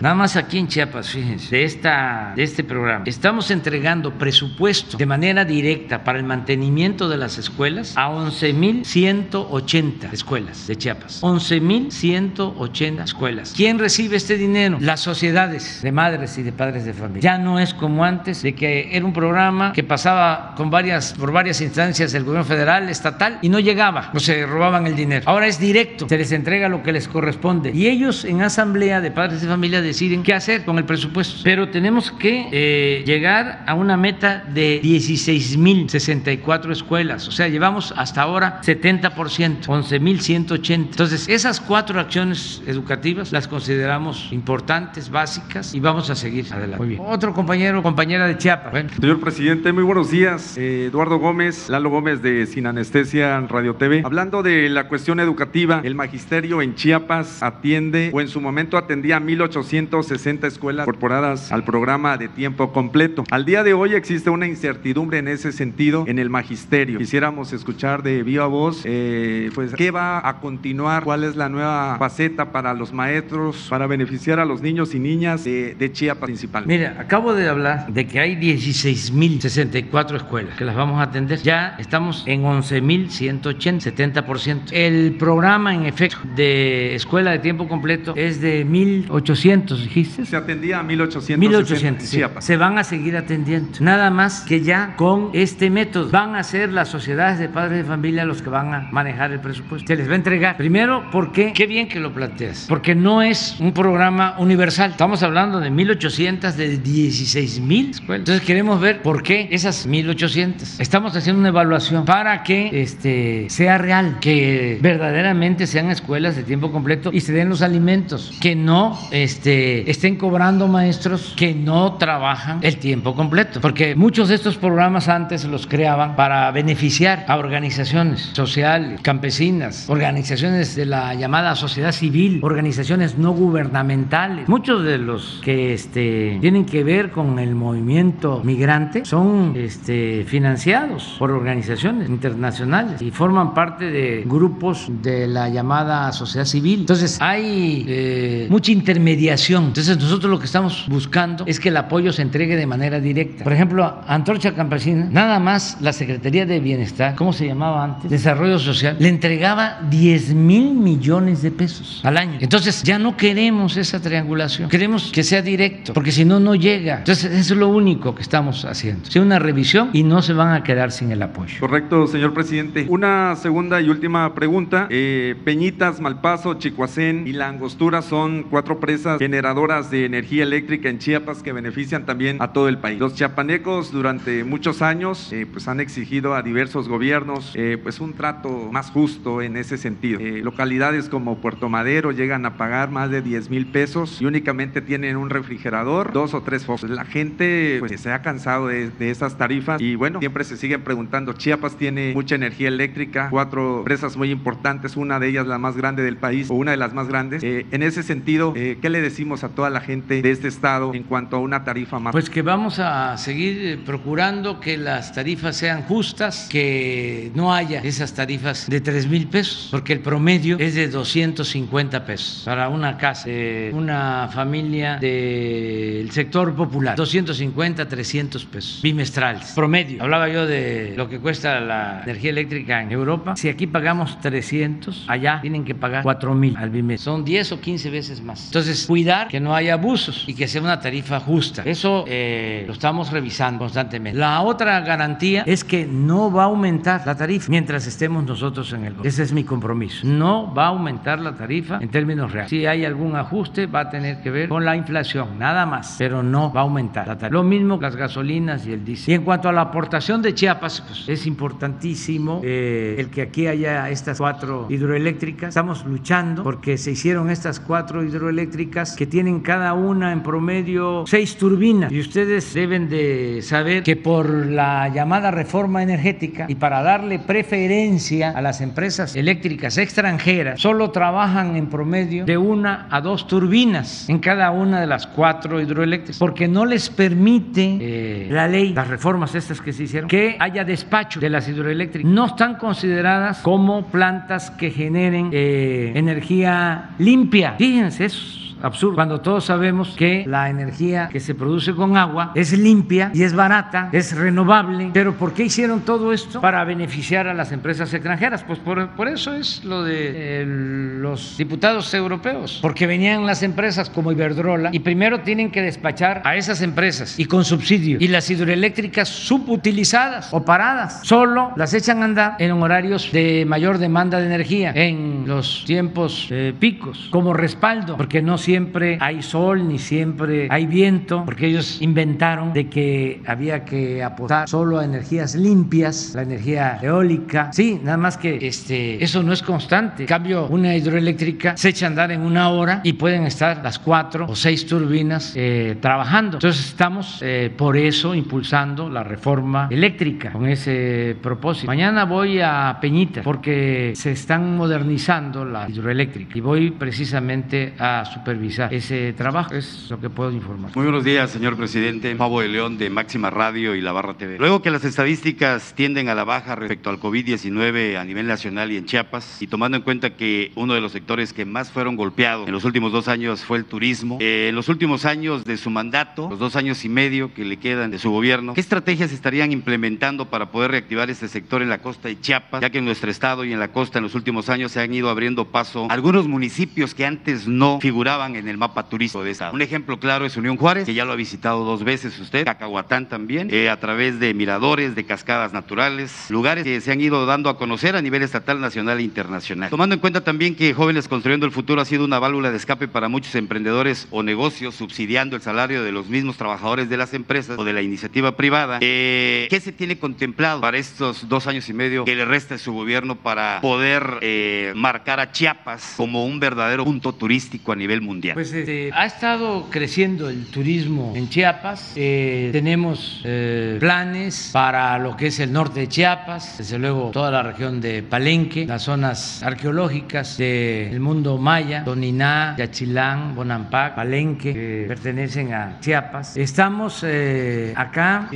[0.00, 3.02] Nada más aquí en Chiapas, fíjense, de, esta, de este programa.
[3.06, 10.68] Estamos entregando presupuesto de manera directa para el mantenimiento de las escuelas a 11.180 escuelas
[10.68, 11.22] de Chiapas.
[11.22, 13.52] 11.180 escuelas.
[13.56, 14.78] ¿Quién recibe este dinero?
[14.80, 17.22] Las sociedades de madres y de padres de familia.
[17.22, 21.32] Ya no es como antes, de que era un programa que pasaba con varias, por
[21.32, 25.24] varias instancias del gobierno federal, estatal, y no llegaba, o se robaban el dinero.
[25.26, 27.72] Ahora es directo, se les entrega lo que les corresponde.
[27.74, 31.40] Y ellos en asamblea de padres de familia deciden qué hacer con el presupuesto.
[31.44, 37.28] Pero tenemos que eh, llegar a una meta de 16.064 escuelas.
[37.28, 40.74] O sea, llevamos hasta ahora 70%, 11.180.
[40.74, 46.78] Entonces, esas cuatro acciones educativas las consideramos importantes, básicas, y vamos a seguir adelante.
[46.78, 47.02] Muy bien.
[47.04, 48.70] Otro compañero, compañera de Chiapas.
[48.70, 48.90] Bueno.
[49.00, 50.56] Señor presidente, muy buenos días.
[50.56, 54.02] Eh, Eduardo Gómez, Lalo Gómez de Sin Anestesia Radio TV.
[54.04, 59.20] Hablando de la cuestión educativa, el magisterio en Chiapas atiende o en su momento atendía
[59.38, 63.24] 1.860 escuelas incorporadas al programa de tiempo completo.
[63.30, 66.98] Al día de hoy existe una incertidumbre en ese sentido en el magisterio.
[66.98, 71.96] Quisiéramos escuchar de viva voz, eh, pues, qué va a continuar, cuál es la nueva
[71.98, 76.76] faceta para los maestros, para beneficiar a los niños y niñas de, de Chiapas principalmente.
[76.76, 81.40] Mira, acabo de hablar de que hay 16.064 escuelas que las vamos a atender.
[81.42, 84.72] Ya estamos en 11.180, 70%.
[84.72, 90.24] El programa, en efecto, de escuela de tiempo completo es de 1.800, dijiste.
[90.24, 92.16] Se atendía a 1.860 1.800, en sí.
[92.16, 92.44] Chiapas.
[92.44, 93.78] Se van a seguir atendiendo.
[93.80, 97.84] Nada más que ya con este método van a ser las sociedades de padres de
[97.84, 99.86] familia los que van a manejar el presupuesto.
[99.86, 100.56] Se les va a entregar.
[100.56, 104.90] Primero, porque, qué bien que lo planteas, porque no es un programa universal.
[104.92, 108.20] Estamos hablando de 1.800 de 16.000 escuelas.
[108.20, 110.80] Entonces queremos ver por qué esas 1.800.
[110.80, 116.72] Estamos haciendo una evaluación para que este, sea real, que verdaderamente sean escuelas de tiempo
[116.72, 122.60] completo y se den los alimentos, que no este, estén cobrando maestros que no trabajan
[122.62, 123.60] el tiempo completo.
[123.60, 130.76] Porque muchos de estos programas antes los creaban para beneficiar a organizaciones sociales, campesinas, organizaciones
[130.76, 134.48] de la llamada sociedad civil, organizaciones no gubernamentales.
[134.48, 141.16] Muchos de los que este, tienen que ver con el movimiento migrante son este, financiados
[141.18, 146.80] por organizaciones internacionales y forman parte de grupos de la llamada sociedad civil.
[146.80, 149.07] Entonces hay eh, mucha intermediación.
[149.08, 153.44] Entonces nosotros lo que estamos buscando es que el apoyo se entregue de manera directa.
[153.44, 158.10] Por ejemplo, Antorcha Campesina, nada más la Secretaría de Bienestar, ¿cómo se llamaba antes?
[158.10, 162.38] Desarrollo Social, le entregaba 10 mil millones de pesos al año.
[162.40, 166.98] Entonces ya no queremos esa triangulación, queremos que sea directo, porque si no, no llega.
[166.98, 169.10] Entonces eso es lo único que estamos haciendo.
[169.10, 171.60] Sea una revisión y no se van a quedar sin el apoyo.
[171.60, 172.86] Correcto, señor presidente.
[172.88, 174.86] Una segunda y última pregunta.
[174.90, 180.98] Eh, Peñitas, Malpaso, Chicoacén y La Angostura son cuatro presas generadoras de energía eléctrica en
[180.98, 182.98] Chiapas que benefician también a todo el país.
[182.98, 188.14] Los chiapanecos durante muchos años eh, pues han exigido a diversos gobiernos eh, pues un
[188.14, 190.20] trato más justo en ese sentido.
[190.20, 194.80] Eh, localidades como Puerto Madero llegan a pagar más de 10 mil pesos y únicamente
[194.80, 196.88] tienen un refrigerador, dos o tres focos.
[196.88, 201.34] La gente pues se ha cansado de, esas tarifas y bueno, siempre se siguen preguntando.
[201.34, 206.02] Chiapas tiene mucha energía eléctrica, cuatro presas muy importantes, una de ellas la más grande
[206.02, 207.42] del país o una de las más grandes.
[207.42, 211.36] En ese sentido, ¿qué le decimos a toda la gente de este estado en cuanto
[211.36, 212.12] a una tarifa más?
[212.12, 217.80] Pues que vamos a seguir eh, procurando que las tarifas sean justas, que no haya
[217.80, 222.96] esas tarifas de 3 mil pesos, porque el promedio es de 250 pesos para una
[222.96, 230.02] casa, eh, una familia del sector popular, 250, 300 pesos bimestrales, promedio.
[230.02, 233.36] Hablaba yo de lo que cuesta la energía eléctrica en Europa.
[233.36, 237.04] Si aquí pagamos 300, allá tienen que pagar 4 mil al bimestre.
[237.04, 238.46] Son 10 o 15 veces más.
[238.46, 241.62] Entonces, cuidar que no haya abusos y que sea una tarifa justa.
[241.64, 244.18] Eso eh, lo estamos revisando constantemente.
[244.18, 248.84] La otra garantía es que no va a aumentar la tarifa mientras estemos nosotros en
[248.84, 249.08] el gobierno.
[249.08, 250.06] Ese es mi compromiso.
[250.06, 252.50] No va a aumentar la tarifa en términos reales.
[252.50, 256.22] Si hay algún ajuste, va a tener que ver con la inflación, nada más, pero
[256.22, 257.34] no va a aumentar la tarifa.
[257.34, 259.12] Lo mismo las gasolinas y el diésel.
[259.12, 263.46] Y en cuanto a la aportación de Chiapas, pues, es importantísimo eh, el que aquí
[263.46, 265.50] haya estas cuatro hidroeléctricas.
[265.50, 268.57] Estamos luchando porque se hicieron estas cuatro hidroeléctricas
[268.96, 271.92] que tienen cada una en promedio seis turbinas.
[271.92, 278.30] Y ustedes deben de saber que por la llamada reforma energética y para darle preferencia
[278.30, 284.18] a las empresas eléctricas extranjeras, solo trabajan en promedio de una a dos turbinas en
[284.18, 289.34] cada una de las cuatro hidroeléctricas, porque no les permite eh, la ley, las reformas
[289.34, 292.10] estas que se hicieron, que haya despacho de las hidroeléctricas.
[292.10, 297.54] No están consideradas como plantas que generen eh, energía limpia.
[297.58, 302.56] Fíjense, eso absurdo, cuando todos sabemos que la energía que se produce con agua es
[302.56, 304.90] limpia y es barata, es renovable.
[304.92, 306.40] Pero ¿por qué hicieron todo esto?
[306.40, 308.44] Para beneficiar a las empresas extranjeras.
[308.44, 313.90] Pues por, por eso es lo de eh, los diputados europeos, porque venían las empresas
[313.90, 317.98] como Iberdrola y primero tienen que despachar a esas empresas y con subsidio.
[318.00, 323.78] Y las hidroeléctricas subutilizadas o paradas, solo las echan a andar en horarios de mayor
[323.78, 329.68] demanda de energía, en los tiempos eh, picos, como respaldo, porque no siempre hay sol
[329.68, 335.34] ni siempre hay viento, porque ellos inventaron de que había que apostar solo a energías
[335.34, 337.52] limpias, la energía eólica.
[337.52, 340.04] Sí, nada más que este, eso no es constante.
[340.04, 343.78] En cambio, una hidroeléctrica se echa a andar en una hora y pueden estar las
[343.78, 346.38] cuatro o seis turbinas eh, trabajando.
[346.38, 351.66] Entonces estamos eh, por eso impulsando la reforma eléctrica con ese propósito.
[351.66, 358.37] Mañana voy a Peñita porque se están modernizando la hidroeléctrica y voy precisamente a supervisar
[358.70, 359.54] ese trabajo.
[359.54, 360.70] Es lo que puedo informar.
[360.74, 362.14] Muy buenos días, señor presidente.
[362.16, 364.38] Pablo de León de Máxima Radio y La Barra TV.
[364.38, 368.76] Luego que las estadísticas tienden a la baja respecto al COVID-19 a nivel nacional y
[368.76, 372.46] en Chiapas, y tomando en cuenta que uno de los sectores que más fueron golpeados
[372.46, 375.70] en los últimos dos años fue el turismo, eh, en los últimos años de su
[375.70, 379.52] mandato, los dos años y medio que le quedan de su gobierno, ¿qué estrategias estarían
[379.52, 383.10] implementando para poder reactivar este sector en la costa de Chiapas, ya que en nuestro
[383.10, 386.28] estado y en la costa en los últimos años se han ido abriendo paso algunos
[386.28, 389.50] municipios que antes no figuraban en el mapa turístico de esta.
[389.50, 393.08] Un ejemplo claro es Unión Juárez, que ya lo ha visitado dos veces usted, Cacahuatán
[393.08, 397.48] también, eh, a través de miradores, de cascadas naturales, lugares que se han ido dando
[397.50, 399.70] a conocer a nivel estatal, nacional e internacional.
[399.70, 402.88] Tomando en cuenta también que Jóvenes Construyendo el Futuro ha sido una válvula de escape
[402.88, 407.58] para muchos emprendedores o negocios, subsidiando el salario de los mismos trabajadores de las empresas
[407.58, 411.72] o de la iniciativa privada, eh, ¿qué se tiene contemplado para estos dos años y
[411.72, 416.40] medio que le resta a su gobierno para poder eh, marcar a Chiapas como un
[416.40, 418.17] verdadero punto turístico a nivel mundial?
[418.34, 421.92] Pues este, ha estado creciendo el turismo en Chiapas.
[421.96, 427.30] Eh, tenemos eh, planes para lo que es el norte de Chiapas, desde luego toda
[427.30, 434.84] la región de Palenque, las zonas arqueológicas del mundo maya, Toniná, Yachilán, Bonampak, Palenque, que
[434.88, 436.36] pertenecen a Chiapas.
[436.36, 438.28] Estamos eh, acá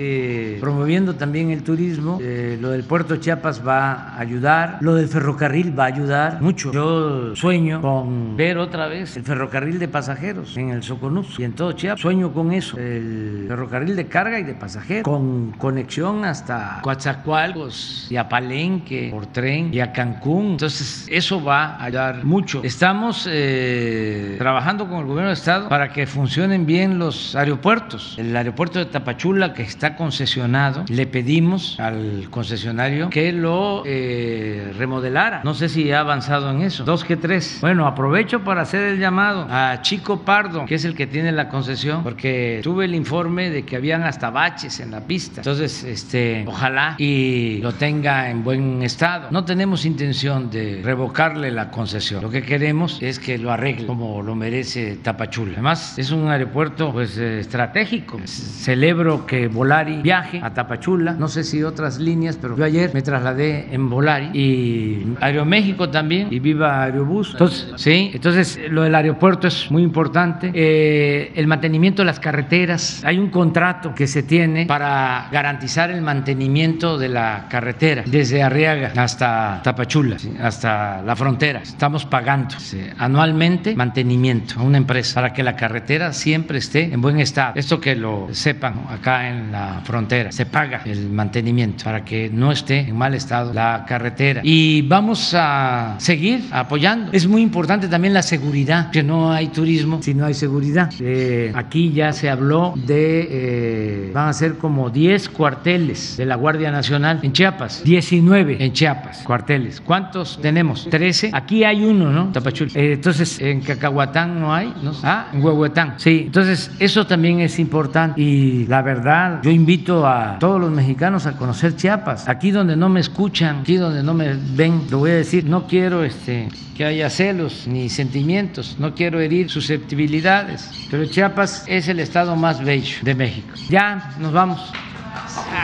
[0.60, 2.20] promoviendo también el turismo.
[2.20, 6.72] lo del puerto Chiapas va a ayudar, lo del ferrocarril va a ayudar mucho.
[6.72, 11.52] Yo sueño con ver otra vez el ferrocarril de pasajeros en el Soconús y en
[11.52, 12.00] todo Chiapas.
[12.00, 18.16] Sueño con eso, el ferrocarril de carga y de pasajeros, con conexión hasta Coatzacoalcos y
[18.16, 20.52] a Palenque por tren y a Cancún.
[20.52, 22.60] Entonces, eso va a ayudar mucho.
[22.64, 28.16] Estamos eh, trabajando con el gobierno de Estado para que funcionen bien los aeropuertos.
[28.18, 35.42] El aeropuerto de Tapachula, que está concesionado, le pedimos al concesionario que lo eh, remodelara.
[35.44, 36.84] No sé si ha avanzado en eso.
[36.84, 37.58] Dos que tres.
[37.60, 41.48] Bueno, aprovecho para hacer el llamado a Chico Pardo, que es el que tiene la
[41.48, 45.40] concesión, porque tuve el informe de que habían hasta baches en la pista.
[45.40, 49.28] Entonces, este, ojalá y lo tenga en buen estado.
[49.30, 52.22] No tenemos intención de revocarle la concesión.
[52.22, 55.52] Lo que queremos es que lo arregle como lo merece Tapachula.
[55.54, 58.20] Además, es un aeropuerto pues estratégico.
[58.24, 61.12] Celebro que Volari viaje a Tapachula.
[61.12, 66.28] No sé si otras líneas, pero yo ayer me trasladé en Volari y Aeroméxico también
[66.30, 67.32] y viva Aerobús.
[67.32, 70.50] Entonces, sí, entonces lo del aeropuerto es muy importante.
[70.54, 73.02] Eh, el mantenimiento de las carreteras.
[73.04, 78.92] Hay un contrato que se tiene para garantizar el mantenimiento de la carretera desde Arriaga
[78.96, 81.60] hasta Tapachula, hasta la frontera.
[81.62, 82.54] Estamos pagando
[82.98, 87.52] anualmente mantenimiento a una empresa para que la carretera siempre esté en buen estado.
[87.56, 90.32] Esto que lo sepan acá en la frontera.
[90.32, 94.40] Se paga el mantenimiento para que no esté en mal estado la carretera.
[94.44, 97.12] Y vamos a seguir apoyando.
[97.12, 100.90] Es muy importante también la seguridad, que no hay turismo si no hay seguridad.
[101.00, 106.36] Eh, aquí ya se habló de, eh, van a ser como 10 cuarteles de la
[106.36, 109.80] Guardia Nacional en Chiapas, 19 en Chiapas, cuarteles.
[109.80, 110.88] ¿Cuántos tenemos?
[110.90, 111.30] 13.
[111.32, 112.32] Aquí hay uno, ¿no?
[112.32, 112.68] Tapachul.
[112.74, 114.92] Eh, entonces, en Cacahuatán no hay, ¿no?
[115.02, 115.94] Ah, en Huehuetán.
[115.96, 118.20] Sí, entonces eso también es importante.
[118.20, 122.28] Y la verdad, yo invito a todos los mexicanos a conocer Chiapas.
[122.28, 125.66] Aquí donde no me escuchan, aquí donde no me ven, lo voy a decir, no
[125.66, 132.00] quiero este, que haya celos ni sentimientos, no quiero herir susceptibilidades, pero Chiapas es el
[132.00, 133.48] estado más bello de México.
[133.68, 134.72] Ya nos vamos,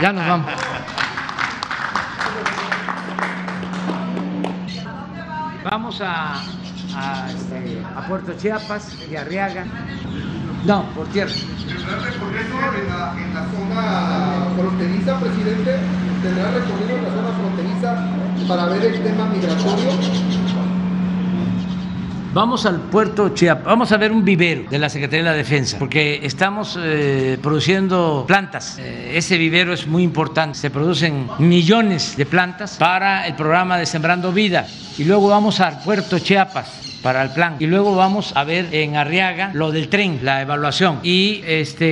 [0.00, 0.52] ya nos vamos.
[5.70, 6.40] Vamos a,
[6.96, 9.66] a, este, a Puerto Chiapas y Arriaga.
[10.64, 11.30] No, por tierra.
[11.30, 15.76] ¿Tendrá recorrido en la, en la zona fronteriza, presidente?
[16.22, 19.90] ¿Tendrá recorrido en la zona fronteriza para ver el tema migratorio?
[22.34, 25.78] Vamos al puerto Chiapas, vamos a ver un vivero de la Secretaría de la Defensa,
[25.78, 28.78] porque estamos eh, produciendo plantas.
[28.78, 33.86] Eh, ese vivero es muy importante, se producen millones de plantas para el programa de
[33.86, 34.66] Sembrando Vida.
[34.98, 37.57] Y luego vamos al puerto Chiapas para el plan.
[37.59, 41.01] Y luego vamos a ver en Arriaga lo del tren, la evaluación.
[41.03, 41.86] Y este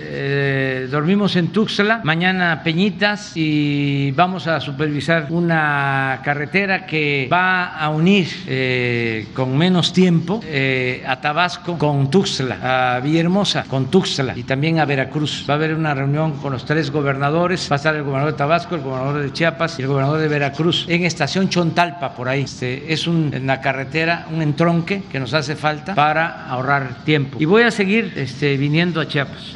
[0.00, 7.88] eh, dormimos en Tuxtla, mañana Peñitas y vamos a supervisar una carretera que va a
[7.90, 14.44] unir eh, con menos tiempo eh, a Tabasco con Tuxtla, a Villahermosa con Tuxtla y
[14.44, 15.44] también a Veracruz.
[15.48, 18.38] Va a haber una reunión con los tres gobernadores, va a estar el gobernador de
[18.38, 22.42] Tabasco, el gobernador de Chiapas y el gobernador de Veracruz en estación Chontalpa por ahí.
[22.42, 27.38] Este, es una carretera, un tronque que nos hace falta para ahorrar tiempo.
[27.40, 29.54] Y voy a seguir este, viniendo a Chiapas.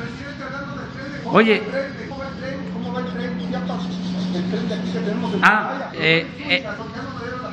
[1.26, 1.62] Oye,
[5.42, 6.64] ah, eh, eh,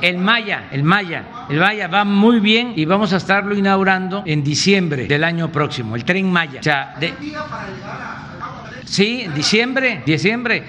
[0.02, 4.44] el Maya, el Maya, el Maya va muy bien y vamos a estarlo inaugurando en
[4.44, 6.60] diciembre del año próximo, el tren Maya.
[6.60, 7.14] O sea, de,
[8.84, 10.64] sí, diciembre, diciembre.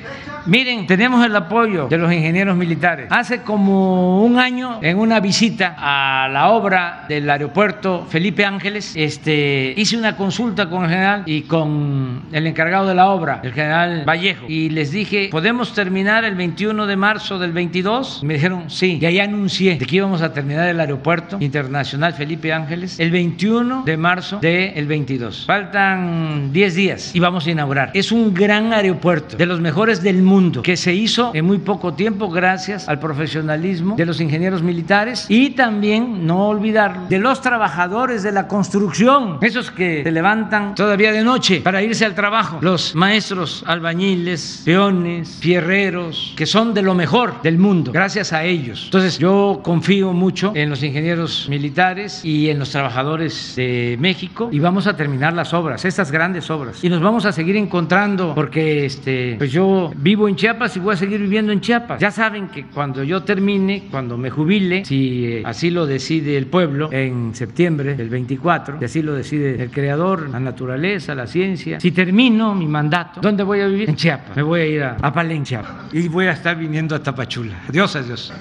[0.48, 3.08] Miren, tenemos el apoyo de los ingenieros militares.
[3.10, 9.74] Hace como un año, en una visita a la obra del aeropuerto Felipe Ángeles, este,
[9.76, 14.04] hice una consulta con el general y con el encargado de la obra, el general
[14.08, 18.22] Vallejo, y les dije, ¿podemos terminar el 21 de marzo del 22?
[18.24, 22.54] me dijeron, sí, y ahí anuncié de que íbamos a terminar el aeropuerto internacional Felipe
[22.54, 25.46] Ángeles el 21 de marzo del 22.
[25.48, 27.89] Faltan 10 días y vamos a inaugurar.
[27.96, 31.94] Es un gran aeropuerto, de los mejores del mundo que se hizo en muy poco
[31.94, 38.22] tiempo gracias al profesionalismo de los ingenieros militares y también, no olvidar, de los trabajadores
[38.24, 42.96] de la construcción, esos que se levantan todavía de noche para irse al trabajo, los
[42.96, 48.84] maestros albañiles, peones, fierreros, que son de lo mejor del mundo, gracias a ellos.
[48.86, 54.60] Entonces yo confío mucho en los ingenieros militares y en los trabajadores de México y
[54.60, 56.84] vamos a terminar las obras, estas grandes obras.
[56.84, 60.94] Y nos vamos a seguir encontrando porque este, pues yo vivo en Chiapas y voy
[60.94, 62.00] a seguir viviendo en Chiapas.
[62.00, 66.48] Ya saben que cuando yo termine, cuando me jubile, si eh, así lo decide el
[66.48, 71.80] pueblo en septiembre del 24, si así lo decide el creador, la naturaleza, la ciencia,
[71.80, 73.90] si termino mi mandato, ¿dónde voy a vivir?
[73.90, 74.36] En Chiapas.
[74.36, 75.46] Me voy a ir a, a Palenque
[75.92, 77.56] y voy a estar viniendo a Tapachula.
[77.70, 78.34] Adiós, adiós.